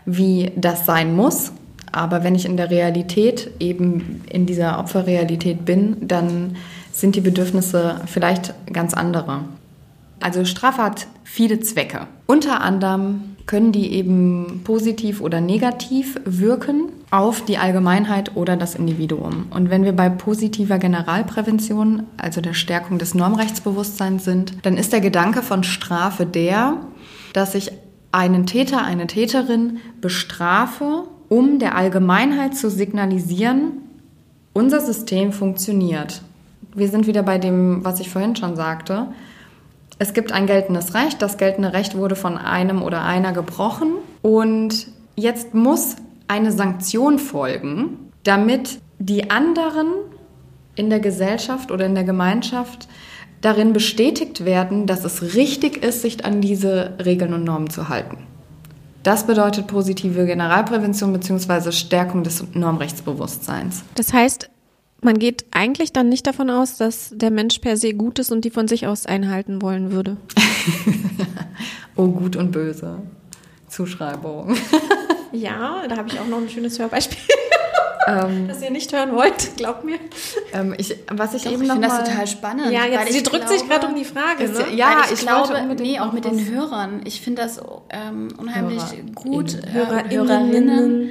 [0.07, 1.53] wie das sein muss.
[1.93, 6.57] Aber wenn ich in der Realität, eben in dieser Opferrealität bin, dann
[6.91, 9.41] sind die Bedürfnisse vielleicht ganz andere.
[10.21, 12.07] Also Strafe hat viele Zwecke.
[12.27, 19.49] Unter anderem können die eben positiv oder negativ wirken auf die Allgemeinheit oder das Individuum.
[19.51, 25.03] Und wenn wir bei positiver Generalprävention, also der Stärkung des Normrechtsbewusstseins sind, dann ist der
[25.03, 26.79] Gedanke von Strafe der,
[27.35, 27.73] dass ich
[28.11, 33.83] einen Täter, eine Täterin bestrafe, um der Allgemeinheit zu signalisieren,
[34.55, 36.23] unser System funktioniert.
[36.75, 39.09] Wir sind wieder bei dem, was ich vorhin schon sagte.
[39.99, 41.23] Es gibt ein geltendes Recht.
[41.23, 43.95] Das geltende Recht wurde von einem oder einer gebrochen.
[44.23, 45.97] Und jetzt muss
[46.29, 49.89] eine Sanktion folgen, damit die anderen
[50.75, 52.89] in der Gesellschaft oder in der Gemeinschaft
[53.41, 58.19] darin bestätigt werden, dass es richtig ist, sich an diese Regeln und Normen zu halten.
[59.03, 61.73] Das bedeutet positive Generalprävention bzw.
[61.73, 63.83] Stärkung des Normrechtsbewusstseins.
[63.97, 64.49] Das heißt,
[65.03, 68.45] man geht eigentlich dann nicht davon aus, dass der Mensch per se gut ist und
[68.45, 70.17] die von sich aus einhalten wollen würde.
[71.95, 72.99] Oh, gut und böse.
[73.69, 74.57] Zuschreibung.
[75.35, 77.17] Ja, da habe ich auch noch ein schönes Hörbeispiel.
[78.49, 79.97] das ihr nicht hören wollt, glaubt mir.
[80.53, 82.71] Ähm, ich, was ich Doch, eben ich noch finde mal, das total spannend.
[82.71, 84.45] Ja, weil jetzt, ich sie drückt sich glaube- gerade um die Frage.
[84.45, 84.77] Ist Ne?
[84.77, 87.01] ja- ich, ich glaube, nee, auch mit den Hörern.
[87.07, 89.15] Ich finde das ähm, unheimlich HörerInnen.
[89.15, 89.55] gut.
[89.55, 90.29] Äh, HörerInnen.
[90.29, 91.09] Hörerinnen.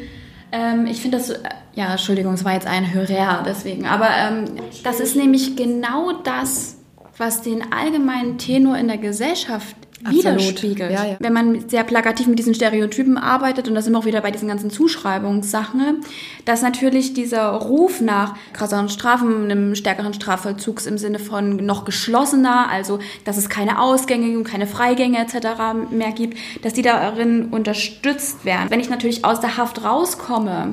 [0.51, 1.39] Ähm, ich finde das, äh,
[1.73, 3.85] ja, Entschuldigung, es war jetzt ein Hörer, deswegen.
[3.85, 4.45] Aber ähm,
[4.83, 6.77] das ist nämlich genau das,
[7.17, 9.75] was den allgemeinen Tenor in der Gesellschaft.
[10.09, 10.91] Widerspiegelt.
[10.91, 11.17] Ja, ja.
[11.19, 14.31] Wenn man sehr plakativ mit diesen Stereotypen arbeitet, und da sind wir auch wieder bei
[14.31, 16.01] diesen ganzen Zuschreibungssachen,
[16.45, 22.69] dass natürlich dieser Ruf nach krasseren Strafen, einem stärkeren Strafvollzugs im Sinne von noch geschlossener,
[22.69, 25.91] also dass es keine Ausgänge und keine Freigänge etc.
[25.91, 28.69] mehr gibt, dass die darin unterstützt werden.
[28.69, 30.71] Wenn ich natürlich aus der Haft rauskomme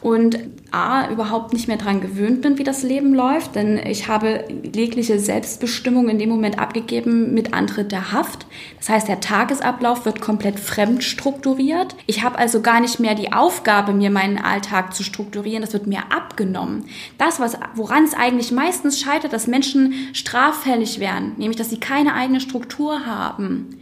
[0.00, 0.38] und
[0.70, 5.18] A, überhaupt nicht mehr dran gewöhnt bin, wie das Leben läuft, denn ich habe jegliche
[5.18, 8.46] Selbstbestimmung in dem Moment abgegeben mit Antritt der Haft.
[8.78, 11.96] Das heißt, der Tagesablauf wird komplett fremd strukturiert.
[12.06, 15.62] Ich habe also gar nicht mehr die Aufgabe, mir meinen Alltag zu strukturieren.
[15.62, 16.84] Das wird mir abgenommen.
[17.16, 22.14] Das, was, woran es eigentlich meistens scheitert, dass Menschen straffällig werden, nämlich, dass sie keine
[22.14, 23.80] eigene Struktur haben.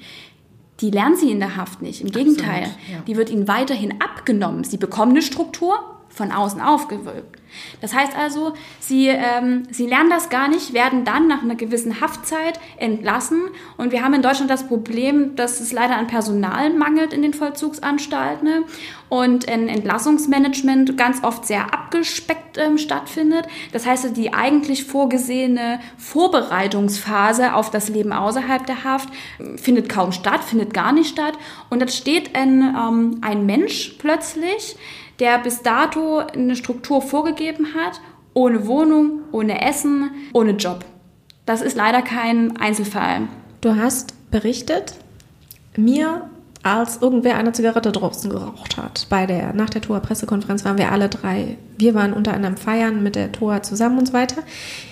[0.81, 2.01] Die lernen sie in der Haft nicht.
[2.03, 2.99] Im Gegenteil, ja.
[3.07, 4.63] die wird ihnen weiterhin abgenommen.
[4.63, 7.39] Sie bekommen eine Struktur, von außen aufgewölbt.
[7.81, 12.01] Das heißt also, sie, ähm, sie lernen das gar nicht, werden dann nach einer gewissen
[12.01, 13.43] Haftzeit entlassen.
[13.77, 17.35] Und wir haben in Deutschland das Problem, dass es leider an Personal mangelt in den
[17.35, 18.63] Vollzugsanstalten ne?
[19.09, 23.47] und ein Entlassungsmanagement ganz oft sehr abgespeckt ähm, stattfindet.
[23.73, 30.13] Das heißt, die eigentlich vorgesehene Vorbereitungsphase auf das Leben außerhalb der Haft äh, findet kaum
[30.13, 31.35] statt, findet gar nicht statt.
[31.71, 34.77] Und dann steht ein, ähm, ein Mensch plötzlich,
[35.19, 38.01] der bis dato eine Struktur vorgegeben hat,
[38.35, 40.85] ohne Wohnung, ohne Essen, ohne Job.
[41.47, 43.23] Das ist leider kein Einzelfall.
[43.61, 44.95] Du hast berichtet,
[45.77, 46.29] mir
[46.63, 49.07] als irgendwer eine Zigarette draußen geraucht hat.
[49.09, 51.57] Bei der, nach der TOA-Pressekonferenz waren wir alle drei.
[51.79, 54.43] Wir waren unter anderem feiern mit der TOA zusammen und so weiter.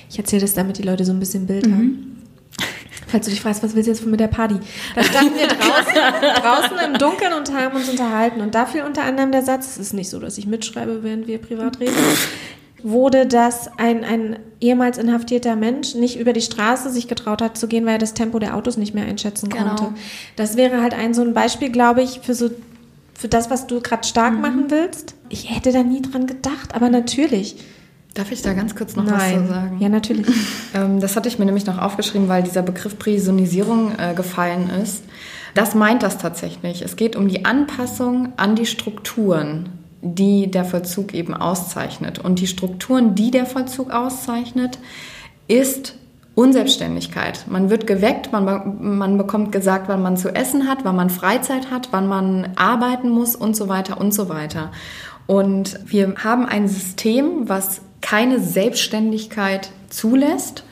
[0.08, 1.72] Ich erzähle das, damit die Leute so ein bisschen Bild mhm.
[1.72, 2.13] haben.
[3.14, 4.56] Falls du dich fragst, was willst du jetzt von mit der Party?
[4.96, 8.40] Da standen wir draußen, draußen im Dunkeln und haben uns unterhalten.
[8.40, 11.28] Und da fiel unter anderem der Satz, es ist nicht so, dass ich mitschreibe, während
[11.28, 11.94] wir privat reden,
[12.82, 17.68] wurde, dass ein, ein ehemals inhaftierter Mensch nicht über die Straße sich getraut hat zu
[17.68, 19.76] gehen, weil er das Tempo der Autos nicht mehr einschätzen genau.
[19.76, 19.94] konnte.
[20.34, 22.50] Das wäre halt ein so ein Beispiel, glaube ich, für so
[23.16, 24.40] für das, was du gerade stark mhm.
[24.40, 25.14] machen willst.
[25.28, 27.54] Ich hätte da nie dran gedacht, aber natürlich.
[28.14, 29.14] Darf ich da ganz kurz noch Nein.
[29.18, 29.76] was zu sagen?
[29.80, 30.26] Ja, natürlich.
[30.76, 35.04] Ähm, das hatte ich mir nämlich noch aufgeschrieben, weil dieser Begriff Prisonisierung äh, gefallen ist.
[35.54, 36.82] Das meint das tatsächlich.
[36.82, 39.68] Es geht um die Anpassung an die Strukturen,
[40.02, 42.18] die der Vollzug eben auszeichnet.
[42.18, 44.80] Und die Strukturen, die der Vollzug auszeichnet,
[45.46, 45.94] ist
[46.34, 47.44] Unselbstständigkeit.
[47.48, 51.70] Man wird geweckt, man, man bekommt gesagt, wann man zu essen hat, wann man Freizeit
[51.70, 54.72] hat, wann man arbeiten muss und so weiter und so weiter.
[55.26, 60.64] Und wir haben ein System, was keine Selbstständigkeit zulässt.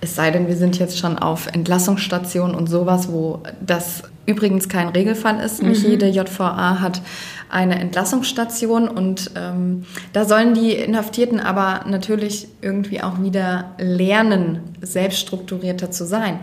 [0.00, 4.88] Es sei denn, wir sind jetzt schon auf Entlassungsstationen und sowas, wo das übrigens kein
[4.88, 5.62] Regelfall ist.
[5.62, 5.68] Mhm.
[5.68, 7.02] Nicht jede JVA hat
[7.50, 15.90] eine Entlassungsstation und ähm, da sollen die Inhaftierten aber natürlich irgendwie auch wieder lernen, selbststrukturierter
[15.90, 16.40] zu sein.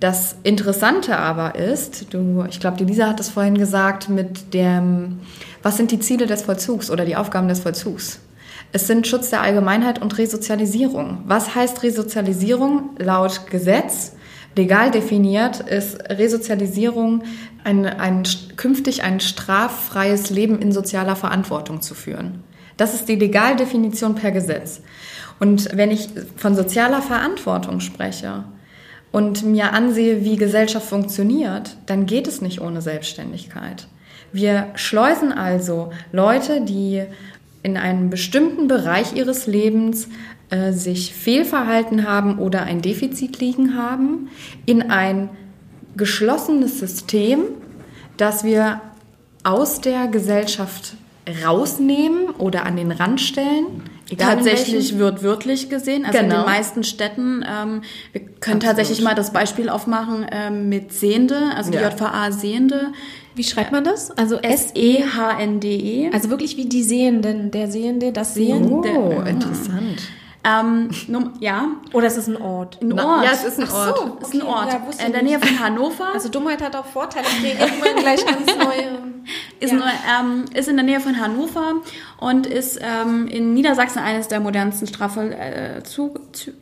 [0.00, 5.20] Das Interessante aber ist, du, ich glaube, die Lisa hat das vorhin gesagt, mit dem,
[5.66, 8.20] was sind die Ziele des Vollzugs oder die Aufgaben des Vollzugs?
[8.70, 11.24] Es sind Schutz der Allgemeinheit und Resozialisierung.
[11.26, 12.90] Was heißt Resozialisierung?
[12.98, 14.12] Laut Gesetz,
[14.54, 17.24] legal definiert, ist Resozialisierung
[17.64, 18.22] ein, ein,
[18.54, 22.44] künftig ein straffreies Leben in sozialer Verantwortung zu führen.
[22.76, 24.82] Das ist die Legaldefinition per Gesetz.
[25.40, 28.44] Und wenn ich von sozialer Verantwortung spreche
[29.10, 33.88] und mir ansehe, wie Gesellschaft funktioniert, dann geht es nicht ohne Selbstständigkeit.
[34.36, 37.02] Wir schleusen also Leute, die
[37.62, 40.08] in einem bestimmten Bereich ihres Lebens
[40.50, 44.28] äh, sich Fehlverhalten haben oder ein Defizit liegen haben,
[44.66, 45.30] in ein
[45.96, 47.44] geschlossenes System,
[48.18, 48.82] das wir
[49.42, 50.96] aus der Gesellschaft
[51.42, 53.84] rausnehmen oder an den Rand stellen.
[54.18, 56.04] Tatsächlich wird wörtlich gesehen.
[56.04, 56.24] Also genau.
[56.24, 56.50] in den genau.
[56.50, 57.80] meisten Städten, ähm,
[58.12, 58.62] wir können Absolut.
[58.62, 61.88] tatsächlich mal das Beispiel aufmachen ähm, mit Sehende, also die ja.
[61.88, 62.92] JVA Sehende,
[63.36, 64.10] wie schreibt man das?
[64.12, 66.08] Also S-E-H-N-D-E.
[66.08, 66.12] -E.
[66.12, 68.88] Also wirklich wie die Sehenden, der Sehende, das Sehende.
[68.88, 70.02] Oh, interessant.
[70.46, 70.90] Ähm,
[71.40, 71.68] ja.
[71.92, 72.80] Oder ist es ein Ort?
[72.80, 73.24] Ein Ort.
[73.24, 73.98] Ja, es ist ein Ort.
[73.98, 74.72] So, ist ein Ort.
[74.72, 76.14] Ja, in der Nähe von Hannover.
[76.14, 77.26] Also Dummheit hat auch Vorteile.
[77.40, 78.98] Wir irgendwann gleich ganz neue.
[79.58, 80.20] Ist, ja.
[80.20, 81.82] ähm, ist in der Nähe von Hannover
[82.20, 86.20] und ist ähm, in Niedersachsen eines der modernsten Strafvollzug.
[86.20, 86.52] Äh.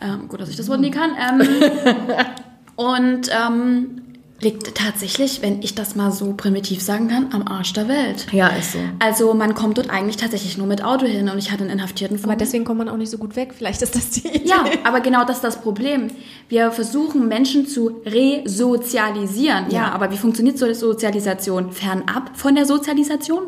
[0.00, 1.10] Ähm, gut, dass ich das Wort nie kann.
[1.10, 1.46] Ähm,
[2.76, 4.02] Und ähm,
[4.42, 8.26] liegt tatsächlich, wenn ich das mal so primitiv sagen kann, am Arsch der Welt.
[8.32, 8.78] Ja, ist so.
[8.98, 12.18] Also man kommt dort eigentlich tatsächlich nur mit Auto hin und ich hatte einen Inhaftierten
[12.18, 12.30] vor.
[12.30, 13.54] Aber deswegen kommt man auch nicht so gut weg.
[13.56, 14.48] Vielleicht ist das die Idee.
[14.48, 16.08] Ja, aber genau das ist das Problem.
[16.48, 19.66] Wir versuchen Menschen zu resozialisieren.
[19.70, 21.70] Ja, ja aber wie funktioniert so eine Sozialisation?
[21.70, 23.44] Fernab von der Sozialisation?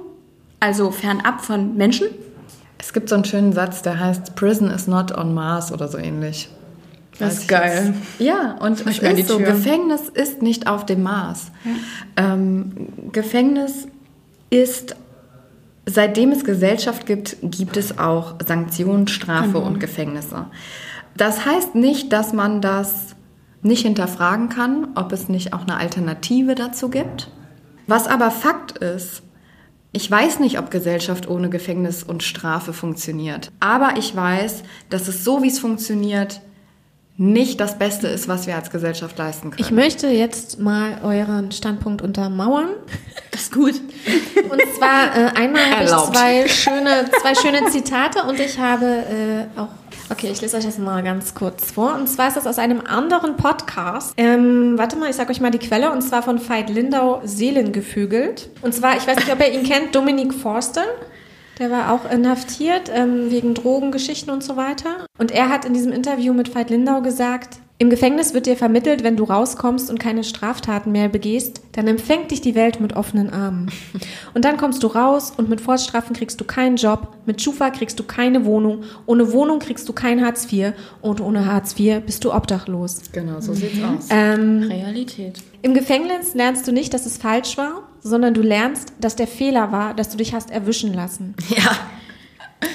[0.61, 2.07] Also fernab von Menschen?
[2.79, 5.99] Es gibt so einen schönen Satz, der heißt Prison is not on Mars oder so
[5.99, 6.49] ähnlich.
[7.19, 7.95] Das ist geil.
[8.19, 11.53] Ja, und es ist so, Gefängnis ist nicht auf dem Mars.
[11.65, 12.35] Ja.
[12.35, 13.87] Ähm, Gefängnis
[14.51, 14.97] ist,
[15.87, 19.67] seitdem es Gesellschaft gibt, gibt es auch Sanktionen, Strafe mhm.
[19.67, 20.47] und Gefängnisse.
[21.17, 23.15] Das heißt nicht, dass man das
[23.63, 27.31] nicht hinterfragen kann, ob es nicht auch eine Alternative dazu gibt.
[27.87, 29.23] Was aber Fakt ist,
[29.93, 33.53] ich weiß nicht, ob Gesellschaft ohne Gefängnis und Strafe funktioniert.
[33.61, 36.41] Aber ich weiß, dass es so, wie es funktioniert,
[37.17, 39.63] nicht das Beste ist, was wir als Gesellschaft leisten können.
[39.63, 42.71] Ich möchte jetzt mal euren Standpunkt untermauern.
[43.31, 43.75] Das ist gut.
[44.51, 49.59] Und zwar äh, einmal habe ich zwei schöne, zwei schöne Zitate und ich habe äh,
[49.61, 49.69] auch.
[50.11, 51.95] Okay, ich lese euch das mal ganz kurz vor.
[51.95, 54.13] Und zwar ist das aus einem anderen Podcast.
[54.19, 55.93] Ähm, warte mal, ich sage euch mal die Quelle.
[55.93, 58.51] Und zwar von Veit Lindau, Seelengefügelt.
[58.61, 60.85] Und zwar, ich weiß nicht, ob ihr ihn kennt, Dominik Forster.
[61.59, 65.07] Der war auch inhaftiert ähm, wegen Drogengeschichten und so weiter.
[65.19, 69.05] Und er hat in diesem Interview mit Veit Lindau gesagt, im Gefängnis wird dir vermittelt,
[69.05, 73.29] wenn du rauskommst und keine Straftaten mehr begehst, dann empfängt dich die Welt mit offenen
[73.29, 73.71] Armen.
[74.33, 77.99] Und dann kommst du raus und mit Vorstrafen kriegst du keinen Job, mit Schufa kriegst
[78.01, 82.25] du keine Wohnung, ohne Wohnung kriegst du kein Hartz IV und ohne Hartz IV bist
[82.25, 83.03] du obdachlos.
[83.13, 84.07] Genau, so sieht's aus.
[84.09, 85.43] Ähm, Realität.
[85.61, 89.73] Im Gefängnis lernst du nicht, dass es falsch war, sondern du lernst, dass der Fehler
[89.73, 91.35] war, dass du dich hast erwischen lassen.
[91.51, 91.77] Ja.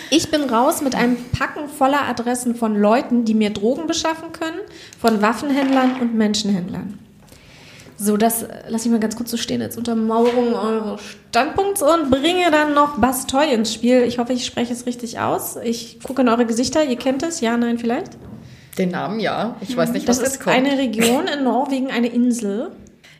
[0.09, 4.59] Ich bin raus mit einem Packen voller Adressen von Leuten, die mir Drogen beschaffen können,
[4.99, 6.99] von Waffenhändlern und Menschenhändlern.
[8.01, 12.09] So, das äh, lasse ich mal ganz kurz so stehen als Untermauerung eures Standpunkts und
[12.09, 14.03] bringe dann noch Bastoy ins Spiel.
[14.03, 15.57] Ich hoffe, ich spreche es richtig aus.
[15.63, 16.83] Ich gucke in eure Gesichter.
[16.85, 17.41] Ihr kennt es?
[17.41, 18.13] Ja, nein, vielleicht?
[18.77, 19.57] Den Namen ja.
[19.59, 20.55] Ich weiß nicht, Das was ist jetzt kommt.
[20.55, 22.71] eine Region in Norwegen, eine Insel.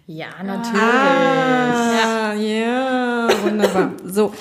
[0.08, 0.82] ja, natürlich.
[0.82, 3.91] Ah, ja, wunderbar.
[4.05, 4.34] So,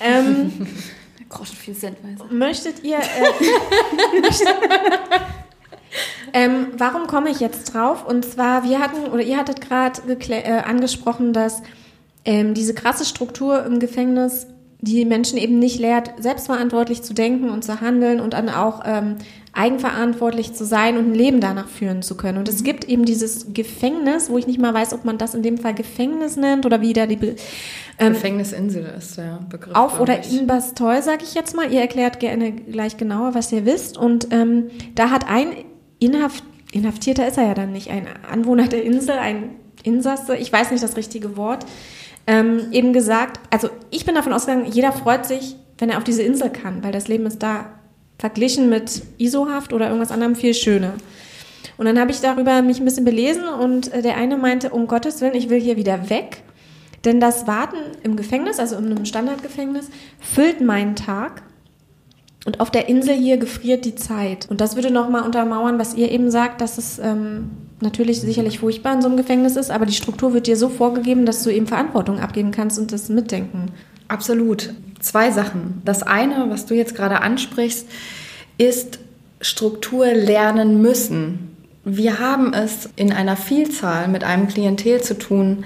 [0.00, 0.52] ähm,
[1.30, 2.24] Groschen viel Centweise.
[2.30, 2.98] Möchtet ihr.
[2.98, 3.02] Äh,
[6.34, 8.04] ähm, warum komme ich jetzt drauf?
[8.04, 11.62] Und zwar, wir hatten, oder ihr hattet gerade äh, angesprochen, dass
[12.24, 14.46] ähm, diese krasse Struktur im Gefängnis
[14.82, 19.16] die Menschen eben nicht lehrt, selbstverantwortlich zu denken und zu handeln und dann auch ähm,
[19.52, 22.38] eigenverantwortlich zu sein und ein Leben danach führen zu können.
[22.38, 25.42] Und es gibt eben dieses Gefängnis, wo ich nicht mal weiß, ob man das in
[25.42, 27.34] dem Fall Gefängnis nennt oder wie da die Be
[27.98, 29.74] ähm, Gefängnisinsel ist der Begriff.
[29.74, 31.70] auf oder in Bastoy, sage ich jetzt mal.
[31.70, 33.98] Ihr erklärt gerne gleich genauer, was ihr wisst.
[33.98, 35.48] Und ähm, da hat ein
[35.98, 40.70] Inhaft, Inhaftierter ist er ja dann nicht, ein Anwohner der Insel, ein Insasse, ich weiß
[40.70, 41.66] nicht das richtige Wort,
[42.26, 46.22] ähm, eben gesagt, also ich bin davon ausgegangen, jeder freut sich, wenn er auf diese
[46.22, 47.72] Insel kann, weil das Leben ist da
[48.18, 50.92] verglichen mit ISO-Haft oder irgendwas anderem viel schöner.
[51.78, 54.86] Und dann habe ich darüber mich ein bisschen belesen und äh, der eine meinte, um
[54.86, 56.42] Gottes Willen, ich will hier wieder weg.
[57.06, 61.42] Denn das Warten im Gefängnis, also in einem Standardgefängnis, füllt meinen Tag.
[62.46, 64.46] Und auf der Insel hier gefriert die Zeit.
[64.48, 67.50] Und das würde nochmal untermauern, was ihr eben sagt, dass es ähm,
[67.80, 71.26] natürlich sicherlich furchtbar in so einem Gefängnis ist, aber die Struktur wird dir so vorgegeben,
[71.26, 73.72] dass du eben Verantwortung abgeben kannst und das mitdenken.
[74.08, 74.72] Absolut.
[75.00, 75.82] Zwei Sachen.
[75.84, 77.86] Das eine, was du jetzt gerade ansprichst,
[78.58, 78.98] ist
[79.40, 81.56] Struktur lernen müssen.
[81.84, 85.64] Wir haben es in einer Vielzahl mit einem Klientel zu tun,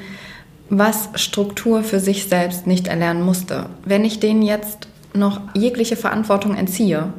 [0.70, 3.66] was Struktur für sich selbst nicht erlernen musste.
[3.84, 7.12] Wenn ich denen jetzt noch jegliche Verantwortung entziehe,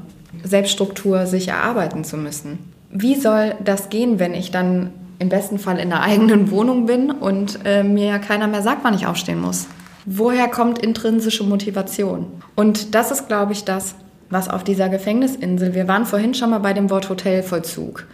[0.44, 2.60] Selbststruktur sich erarbeiten zu müssen,
[2.92, 7.12] wie soll das gehen, wenn ich dann im besten Fall in einer eigenen Wohnung bin
[7.12, 9.68] und äh, mir ja keiner mehr sagt, wann ich aufstehen muss?
[10.06, 12.28] Woher kommt intrinsische Motivation?
[12.56, 13.96] Und das ist, glaube ich, das,
[14.30, 18.06] was auf dieser Gefängnisinsel, wir waren vorhin schon mal bei dem Wort Hotelvollzug.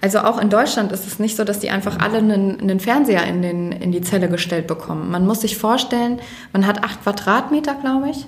[0.00, 3.24] Also auch in Deutschland ist es nicht so, dass die einfach alle einen, einen Fernseher
[3.24, 5.10] in, den, in die Zelle gestellt bekommen.
[5.10, 6.20] Man muss sich vorstellen,
[6.52, 8.26] man hat acht Quadratmeter, glaube ich.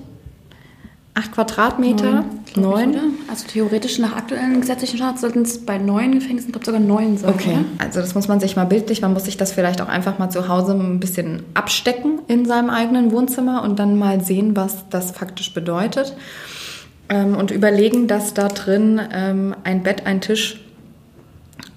[1.19, 2.95] Acht Quadratmeter, neun.
[3.29, 7.31] Also theoretisch nach aktuellen gesetzlichen Standards sollten es bei neuen Gefängnissen, glaube sogar neun sein.
[7.31, 7.65] Okay, Oder?
[7.79, 10.31] also das muss man sich mal bildlich, man muss sich das vielleicht auch einfach mal
[10.31, 15.11] zu Hause ein bisschen abstecken in seinem eigenen Wohnzimmer und dann mal sehen, was das
[15.11, 16.17] faktisch bedeutet.
[17.09, 20.61] Ähm, und überlegen, dass da drin ähm, ein Bett, ein Tisch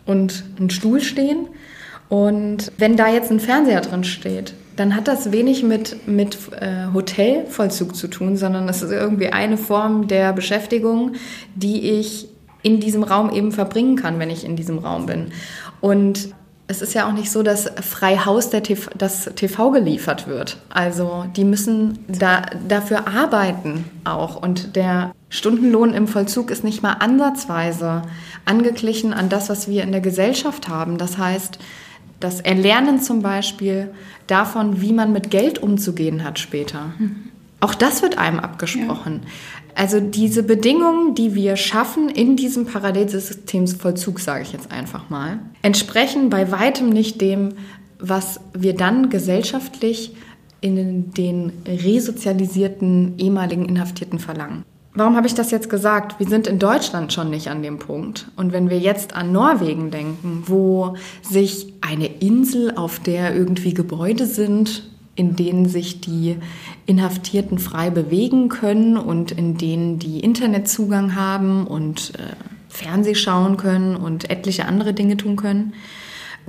[0.06, 1.48] und ein Stuhl stehen.
[2.10, 6.88] Und wenn da jetzt ein Fernseher drin steht, dann hat das wenig mit, mit äh,
[6.94, 11.14] Hotelvollzug zu tun, sondern es ist irgendwie eine Form der Beschäftigung,
[11.56, 12.28] die ich
[12.64, 15.32] in diesem Raum eben verbringen kann, wenn ich in diesem Raum bin.
[15.82, 16.30] Und
[16.72, 20.58] es ist ja auch nicht so, dass frei Haus der TV, das TV geliefert wird.
[20.70, 24.42] Also die müssen da, dafür arbeiten auch.
[24.42, 28.04] Und der Stundenlohn im Vollzug ist nicht mal ansatzweise
[28.46, 30.98] angeglichen an das, was wir in der Gesellschaft haben.
[30.98, 31.60] Das heißt,
[32.22, 33.92] das Erlernen zum Beispiel
[34.28, 36.94] davon, wie man mit Geld umzugehen hat später.
[37.60, 39.22] Auch das wird einem abgesprochen.
[39.76, 46.30] Also diese Bedingungen, die wir schaffen in diesem Parallelsystemsvollzug, sage ich jetzt einfach mal, entsprechen
[46.30, 47.54] bei weitem nicht dem,
[48.00, 50.16] was wir dann gesellschaftlich
[50.60, 54.64] in den resozialisierten ehemaligen Inhaftierten verlangen.
[54.94, 56.20] Warum habe ich das jetzt gesagt?
[56.20, 58.28] Wir sind in Deutschland schon nicht an dem Punkt.
[58.36, 64.26] Und wenn wir jetzt an Norwegen denken, wo sich eine Insel, auf der irgendwie Gebäude
[64.26, 66.38] sind, in denen sich die
[66.86, 72.34] Inhaftierten frei bewegen können und in denen die Internetzugang haben und äh,
[72.68, 75.74] Fernseh schauen können und etliche andere Dinge tun können.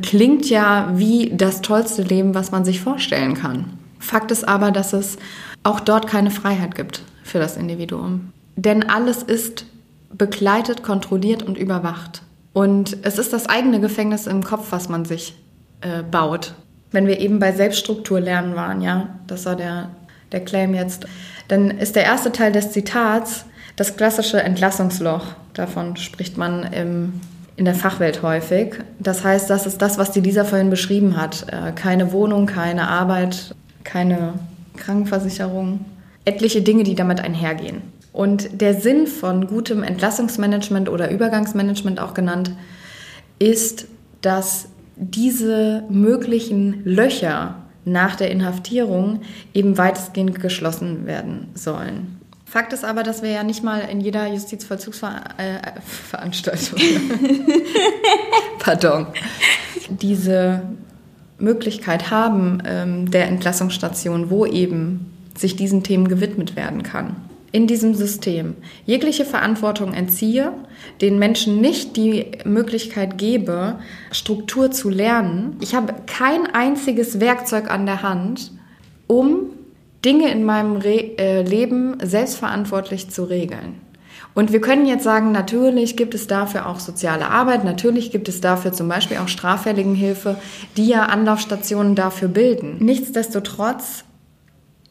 [0.01, 3.79] Klingt ja wie das tollste Leben, was man sich vorstellen kann.
[4.01, 5.17] Fakt ist aber, dass es
[5.63, 8.33] auch dort keine Freiheit gibt für das Individuum.
[8.57, 9.67] Denn alles ist
[10.13, 12.23] begleitet, kontrolliert und überwacht.
[12.53, 15.35] Und es ist das eigene Gefängnis im Kopf, was man sich
[15.81, 16.55] äh, baut.
[16.91, 19.91] Wenn wir eben bei Selbststruktur lernen waren, ja, das war der,
[20.33, 21.07] der Claim jetzt,
[21.49, 23.47] dann ist der erste Teil des Zitats
[23.77, 25.25] das klassische Entlassungsloch.
[25.55, 27.21] Davon spricht man im,
[27.57, 28.75] in der Fachwelt häufig.
[28.99, 31.47] Das heißt, das ist das, was die Lisa vorhin beschrieben hat.
[31.49, 33.55] Äh, keine Wohnung, keine Arbeit,
[33.85, 34.35] keine
[34.77, 35.85] Krankenversicherung.
[36.25, 37.83] Etliche Dinge, die damit einhergehen.
[38.13, 42.53] Und der Sinn von gutem Entlassungsmanagement oder Übergangsmanagement auch genannt,
[43.39, 43.87] ist,
[44.21, 49.23] dass diese möglichen Löcher nach der Inhaftierung
[49.55, 52.19] eben weitestgehend geschlossen werden sollen.
[52.45, 56.79] Fakt ist aber, dass wir ja nicht mal in jeder Justizvollzugsveranstaltung,
[58.59, 59.07] pardon,
[59.89, 60.61] diese
[61.39, 67.17] Möglichkeit haben ähm, der Entlassungsstation, wo eben sich diesen Themen gewidmet werden kann
[67.53, 68.57] in diesem System
[68.87, 70.55] jegliche Verantwortung entziehe,
[71.03, 73.79] den Menschen nicht die Möglichkeit gebe,
[74.11, 75.57] Struktur zu lernen.
[75.61, 78.53] Ich habe kein einziges Werkzeug an der Hand,
[79.07, 79.51] um
[80.03, 83.81] Dinge in meinem Re äh, Leben selbstverantwortlich zu regeln.
[84.35, 88.41] Und wir können jetzt sagen, natürlich gibt es dafür auch soziale Arbeit, natürlich gibt es
[88.41, 90.37] dafür zum Beispiel auch Straffälligenhilfe,
[90.79, 92.77] die ja Anlaufstationen dafür bilden.
[92.81, 94.05] Nichtsdestotrotz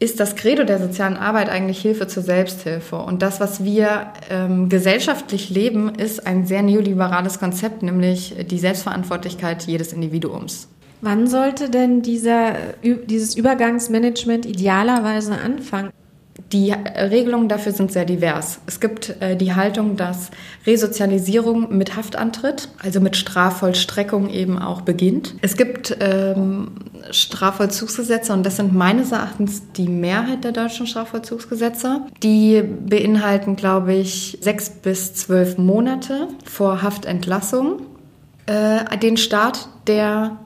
[0.02, 2.96] ist das Credo der sozialen Arbeit eigentlich Hilfe zur Selbsthilfe.
[2.96, 9.62] Und das, was wir ähm, gesellschaftlich leben, ist ein sehr neoliberales Konzept, nämlich die Selbstverantwortlichkeit
[9.62, 10.68] jedes Individuums.
[11.02, 15.90] Wann sollte denn dieser, dieses Übergangsmanagement idealerweise anfangen?
[16.52, 18.60] Die Regelungen dafür sind sehr divers.
[18.66, 20.30] Es gibt äh, die Haltung, dass
[20.66, 25.34] Resozialisierung mit Haftantritt, also mit Strafvollstreckung eben auch beginnt.
[25.40, 26.72] Es gibt ähm,
[27.10, 32.02] Strafvollzugsgesetze und das sind meines Erachtens die Mehrheit der deutschen Strafvollzugsgesetze.
[32.22, 37.86] Die beinhalten, glaube ich, sechs bis zwölf Monate vor Haftentlassung
[38.44, 40.36] äh, den Start der,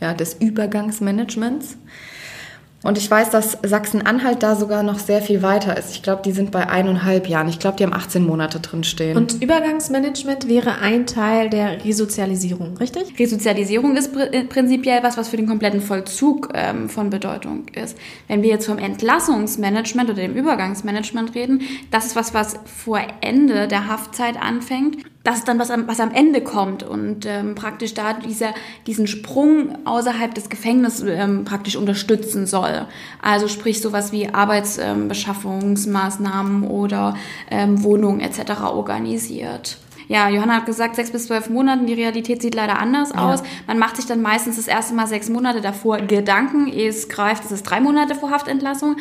[0.00, 1.76] ja, des Übergangsmanagements.
[2.82, 5.90] Und ich weiß, dass Sachsen-Anhalt da sogar noch sehr viel weiter ist.
[5.90, 7.48] Ich glaube, die sind bei eineinhalb Jahren.
[7.48, 9.18] Ich glaube, die haben 18 Monate drin stehen.
[9.18, 13.18] Und Übergangsmanagement wäre ein Teil der Resozialisierung, richtig?
[13.18, 17.98] Resozialisierung ist pr äh, prinzipiell was, was für den kompletten Vollzug ähm, von Bedeutung ist.
[18.28, 23.68] Wenn wir jetzt vom Entlassungsmanagement oder dem Übergangsmanagement reden, das ist was, was vor Ende
[23.68, 27.92] der Haftzeit anfängt das ist dann, was am, was am Ende kommt und ähm, praktisch
[27.92, 28.54] da dieser,
[28.86, 32.86] diesen Sprung außerhalb des Gefängnisses ähm, praktisch unterstützen soll.
[33.20, 37.18] Also sprich sowas wie Arbeitsbeschaffungsmaßnahmen ähm, oder
[37.50, 38.62] ähm, Wohnungen etc.
[38.62, 39.76] organisiert
[40.10, 41.84] ja, Johanna hat gesagt, sechs bis zwölf Monate.
[41.84, 43.32] Die Realität sieht leider anders ja.
[43.32, 43.44] aus.
[43.68, 47.44] Man macht sich dann meistens das erste Mal sechs Monate davor Gedanken, ehe es greift,
[47.44, 48.96] ist es drei Monate vor Haftentlassung.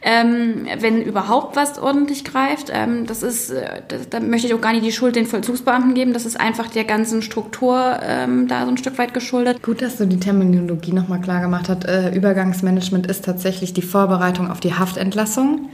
[0.00, 4.60] Ähm, wenn überhaupt was ordentlich greift, ähm, das ist, äh, das, da möchte ich auch
[4.62, 6.14] gar nicht die Schuld den Vollzugsbeamten geben.
[6.14, 9.62] Das ist einfach der ganzen Struktur ähm, da so ein Stück weit geschuldet.
[9.62, 11.84] Gut, dass du die Terminologie nochmal klar gemacht hast.
[11.84, 15.68] Äh, Übergangsmanagement ist tatsächlich die Vorbereitung auf die Haftentlassung.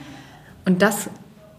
[0.65, 1.09] Und das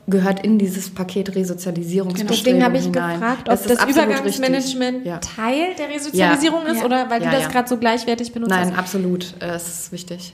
[0.08, 3.20] gehört in dieses Paket Resozialisierungsbestrebung Deswegen habe ich hinein.
[3.20, 5.20] gefragt, ob das, das Übergangsmanagement ja.
[5.20, 6.74] Teil der Resozialisierung ja.
[6.74, 8.70] ist oder weil ja, du das gerade so gleichwertig benutzt Nein, hast.
[8.70, 9.34] Nein, absolut.
[9.40, 10.34] Äh, es ist wichtig.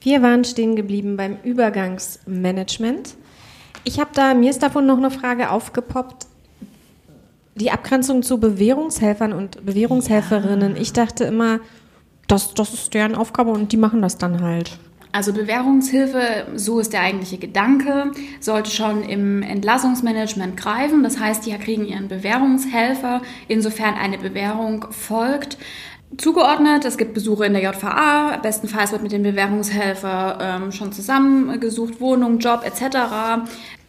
[0.00, 3.14] Wir waren stehen geblieben beim Übergangsmanagement.
[3.84, 6.26] Ich habe da, mir ist davon noch eine Frage aufgepoppt.
[7.54, 10.76] Die Abgrenzung zu Bewährungshelfern und Bewährungshelferinnen.
[10.76, 11.60] Ich dachte immer,
[12.26, 14.78] das, das ist deren Aufgabe und die machen das dann halt.
[15.12, 21.02] Also Bewährungshilfe, so ist der eigentliche Gedanke, sollte schon im Entlassungsmanagement greifen.
[21.02, 25.58] Das heißt, die kriegen ihren Bewährungshelfer, insofern eine Bewährung folgt.
[26.16, 32.00] Zugeordnet, es gibt Besuche in der JVA, bestenfalls wird mit dem Bewährungshelfer ähm, schon zusammengesucht,
[32.00, 33.46] Wohnung, Job etc.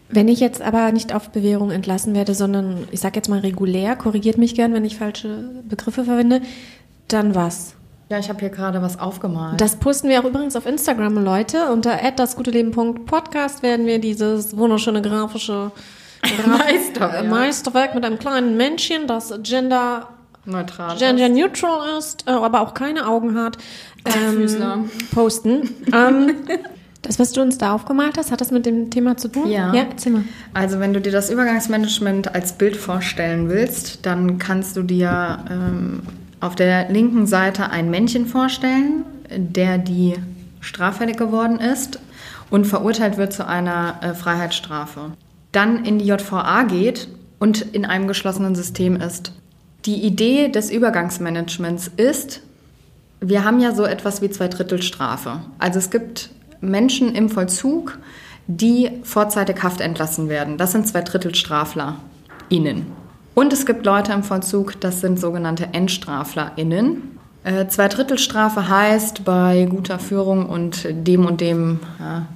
[0.09, 3.95] Wenn ich jetzt aber nicht auf Bewährung entlassen werde, sondern ich sage jetzt mal regulär,
[3.95, 6.41] korrigiert mich gern, wenn ich falsche Begriffe verwende,
[7.07, 7.75] dann was?
[8.11, 9.61] Ja, ich habe hier gerade was aufgemalt.
[9.61, 11.71] Das posten wir auch übrigens auf Instagram, Leute.
[11.71, 15.71] Unter dasguteleben.podcast werden wir dieses wunderschöne grafische
[16.45, 17.25] Meisterwerk.
[17.29, 20.09] Meisterwerk mit einem kleinen Männchen, das gender
[20.43, 21.37] neutral gender ist.
[21.37, 23.57] neutral ist, äh, aber auch keine Augen hat,
[24.03, 25.69] ähm, posten.
[25.93, 26.35] ähm,
[27.03, 29.49] das, was du uns da aufgemalt hast, hat das mit dem Thema zu tun?
[29.49, 29.73] Ja.
[29.73, 30.25] ja mal.
[30.53, 36.01] Also wenn du dir das Übergangsmanagement als Bild vorstellen willst, dann kannst du dir ähm,
[36.41, 40.15] auf der linken Seite ein Männchen vorstellen, der die
[40.59, 41.99] straffällig geworden ist
[42.49, 45.11] und verurteilt wird zu einer äh, Freiheitsstrafe.
[45.51, 47.07] Dann in die JVA geht
[47.39, 49.33] und in einem geschlossenen System ist.
[49.85, 52.41] Die Idee des Übergangsmanagements ist,
[53.19, 55.41] wir haben ja so etwas wie Zweidrittelstrafe.
[55.59, 56.29] Also es gibt
[56.59, 57.97] Menschen im Vollzug,
[58.47, 60.57] die vorzeitig Haft entlassen werden.
[60.57, 63.00] Das sind ZweidrittelstraflerInnen.
[63.33, 67.17] Und es gibt Leute im Vollzug, das sind sogenannte EndstraflerInnen.
[67.43, 72.27] Äh, Zweidrittelstrafe heißt bei guter Führung und dem und dem ja,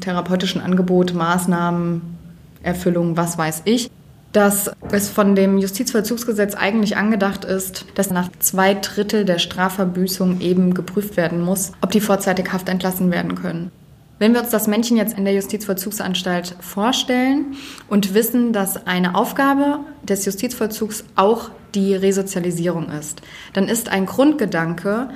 [0.00, 2.02] therapeutischen Angebot, Maßnahmen,
[2.62, 3.90] Erfüllung, was weiß ich,
[4.32, 10.74] dass es von dem Justizvollzugsgesetz eigentlich angedacht ist, dass nach zwei Drittel der Strafverbüßung eben
[10.74, 13.72] geprüft werden muss, ob die vorzeitig Haft entlassen werden können.
[14.20, 17.56] Wenn wir uns das Männchen jetzt in der Justizvollzugsanstalt vorstellen
[17.88, 23.22] und wissen, dass eine Aufgabe des Justizvollzugs auch die Resozialisierung ist,
[23.54, 25.08] dann ist ein Grundgedanke,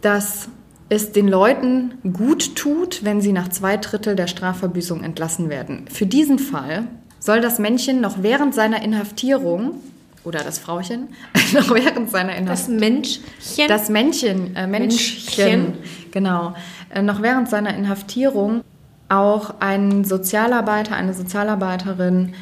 [0.00, 0.48] dass
[0.88, 5.86] es den Leuten gut tut, wenn sie nach zwei Drittel der Strafverbüßung entlassen werden.
[5.90, 6.86] Für diesen Fall
[7.18, 9.80] soll das Männchen noch während seiner Inhaftierung
[10.22, 11.08] oder das Frauchen
[11.52, 12.46] noch während seiner Inhaftierung.
[12.46, 13.22] Das Männchen.
[13.66, 15.74] Das Männchen, äh, Männchen, Männchen.
[16.12, 16.54] genau.
[16.90, 18.62] Äh, noch während seiner Inhaftierung
[19.08, 22.34] auch ein Sozialarbeiter, eine Sozialarbeiterin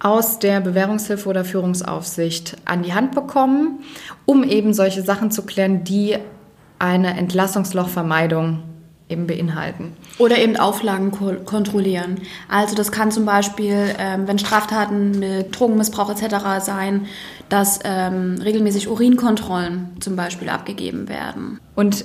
[0.00, 3.80] aus der Bewährungshilfe oder Führungsaufsicht an die Hand bekommen,
[4.24, 6.16] um eben solche Sachen zu klären, die
[6.78, 8.62] eine Entlassungslochvermeidung
[9.10, 9.92] eben beinhalten.
[10.18, 12.20] Oder eben Auflagen ko kontrollieren.
[12.48, 16.64] Also das kann zum Beispiel, ähm, wenn Straftaten mit Drogenmissbrauch etc.
[16.64, 17.06] sein,
[17.48, 21.58] dass ähm, regelmäßig Urinkontrollen zum Beispiel abgegeben werden.
[21.74, 22.04] Und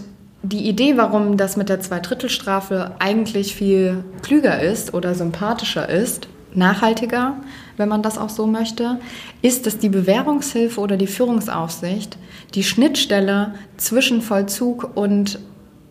[0.49, 7.37] die Idee, warum das mit der Zweidrittelstrafe eigentlich viel klüger ist oder sympathischer ist, nachhaltiger,
[7.77, 8.99] wenn man das auch so möchte,
[9.41, 12.17] ist, dass die Bewährungshilfe oder die Führungsaufsicht
[12.53, 15.39] die Schnittstelle zwischen Vollzug und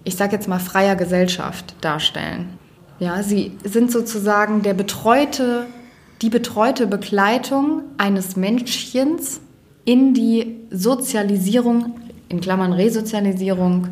[0.04, 2.58] ich sage jetzt mal, freier Gesellschaft darstellen.
[3.00, 5.66] Ja, sie sind sozusagen der betreute,
[6.22, 9.40] die betreute Begleitung eines Menschchens
[9.84, 11.96] in die Sozialisierung,
[12.28, 13.88] in Klammern Resozialisierung,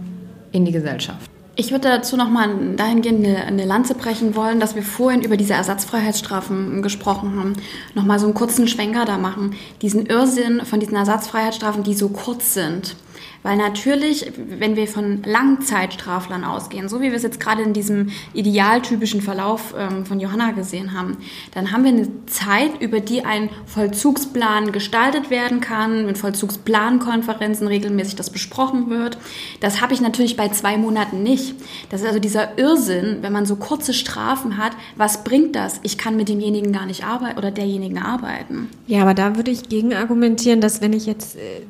[0.53, 1.30] in die Gesellschaft.
[1.55, 5.53] Ich würde dazu nochmal dahingehend eine, eine, Lanze brechen wollen, dass wir vorhin über diese
[5.53, 7.53] Ersatzfreiheitsstrafen gesprochen haben.
[7.94, 9.55] Nochmal so einen kurzen Schwenker da machen.
[9.82, 12.96] Diesen Irrsinn von diesen Ersatzfreiheitsstrafen, die so kurz sind.
[13.43, 18.11] Weil natürlich, wenn wir von Langzeitstraflern ausgehen, so wie wir es jetzt gerade in diesem
[18.34, 21.16] idealtypischen Verlauf ähm, von Johanna gesehen haben,
[21.55, 28.14] dann haben wir eine Zeit, über die ein Vollzugsplan gestaltet werden kann, mit Vollzugsplankonferenzen regelmäßig
[28.14, 29.18] das besprochen wird.
[29.61, 31.55] Das habe ich natürlich bei zwei Monaten nicht.
[31.90, 35.80] Das ist also dieser Irrsinn, wenn man so kurze Strafen hat, was bringt das?
[35.82, 38.68] Ich kann mit demjenigen gar nicht arbeiten oder derjenigen arbeiten.
[38.86, 41.62] Ja, aber da würde ich gegen argumentieren, dass wenn ich jetzt äh,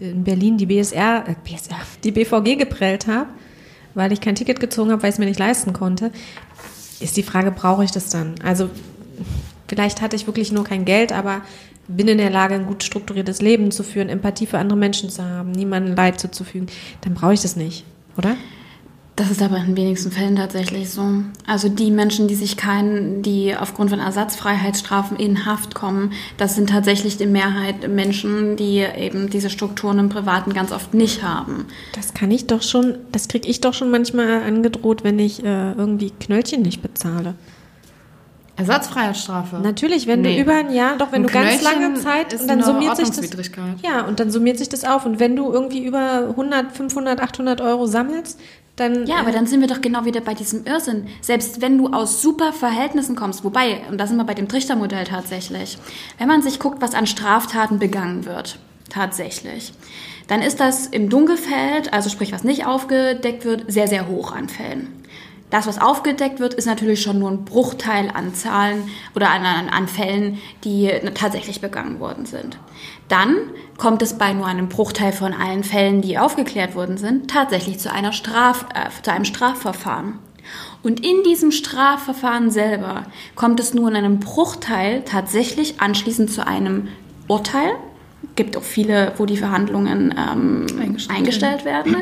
[0.00, 3.28] in Berlin die BSR, äh, BSR, die BVG geprellt habe,
[3.94, 6.10] weil ich kein Ticket gezogen habe, weil ich es mir nicht leisten konnte,
[7.00, 8.34] ist die Frage, brauche ich das dann?
[8.42, 8.70] Also
[9.68, 11.42] vielleicht hatte ich wirklich nur kein Geld, aber
[11.88, 15.24] bin in der Lage, ein gut strukturiertes Leben zu führen, Empathie für andere Menschen zu
[15.24, 16.68] haben, niemandem Leid zuzufügen,
[17.00, 17.84] dann brauche ich das nicht,
[18.16, 18.36] oder?
[19.20, 21.06] Das ist aber in den wenigsten Fällen tatsächlich so.
[21.46, 26.70] Also die Menschen, die sich keinen, die aufgrund von Ersatzfreiheitsstrafen in Haft kommen, das sind
[26.70, 31.66] tatsächlich die Mehrheit Menschen, die eben diese Strukturen im Privaten ganz oft nicht haben.
[31.94, 35.72] Das kann ich doch schon, das kriege ich doch schon manchmal angedroht, wenn ich äh,
[35.72, 37.34] irgendwie Knöllchen nicht bezahle.
[38.60, 39.56] Ersatzfreiheitsstrafe.
[39.56, 40.36] Natürlich, wenn nee.
[40.36, 43.10] du über ein Jahr, doch wenn ein du ganz lange Zeit und dann summiert sich
[43.10, 43.50] das.
[43.82, 47.60] Ja, und dann summiert sich das auf und wenn du irgendwie über 100, 500, 800
[47.62, 48.38] Euro sammelst,
[48.80, 51.06] dann, ja, aber dann sind wir doch genau wieder bei diesem Irrsinn.
[51.20, 55.04] Selbst wenn du aus super Verhältnissen kommst, wobei, und da sind wir bei dem Trichtermodell
[55.04, 55.78] tatsächlich,
[56.18, 58.58] wenn man sich guckt, was an Straftaten begangen wird,
[58.88, 59.72] tatsächlich,
[60.28, 64.48] dann ist das im Dunkelfeld, also sprich, was nicht aufgedeckt wird, sehr, sehr hoch an
[64.48, 64.99] Fällen.
[65.50, 69.88] Das, was aufgedeckt wird, ist natürlich schon nur ein Bruchteil an Zahlen oder an, an,
[69.88, 72.58] Fällen, die tatsächlich begangen worden sind.
[73.08, 73.36] Dann
[73.76, 77.92] kommt es bei nur einem Bruchteil von allen Fällen, die aufgeklärt worden sind, tatsächlich zu,
[77.92, 80.20] einer Straf, äh, zu einem Strafverfahren.
[80.82, 86.88] Und in diesem Strafverfahren selber kommt es nur in einem Bruchteil tatsächlich anschließend zu einem
[87.28, 87.72] Urteil.
[88.36, 91.96] Gibt auch viele, wo die Verhandlungen ähm, eingestellt, eingestellt werden.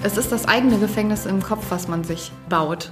[0.04, 2.92] Es ist das eigene Gefängnis im Kopf, was man sich baut.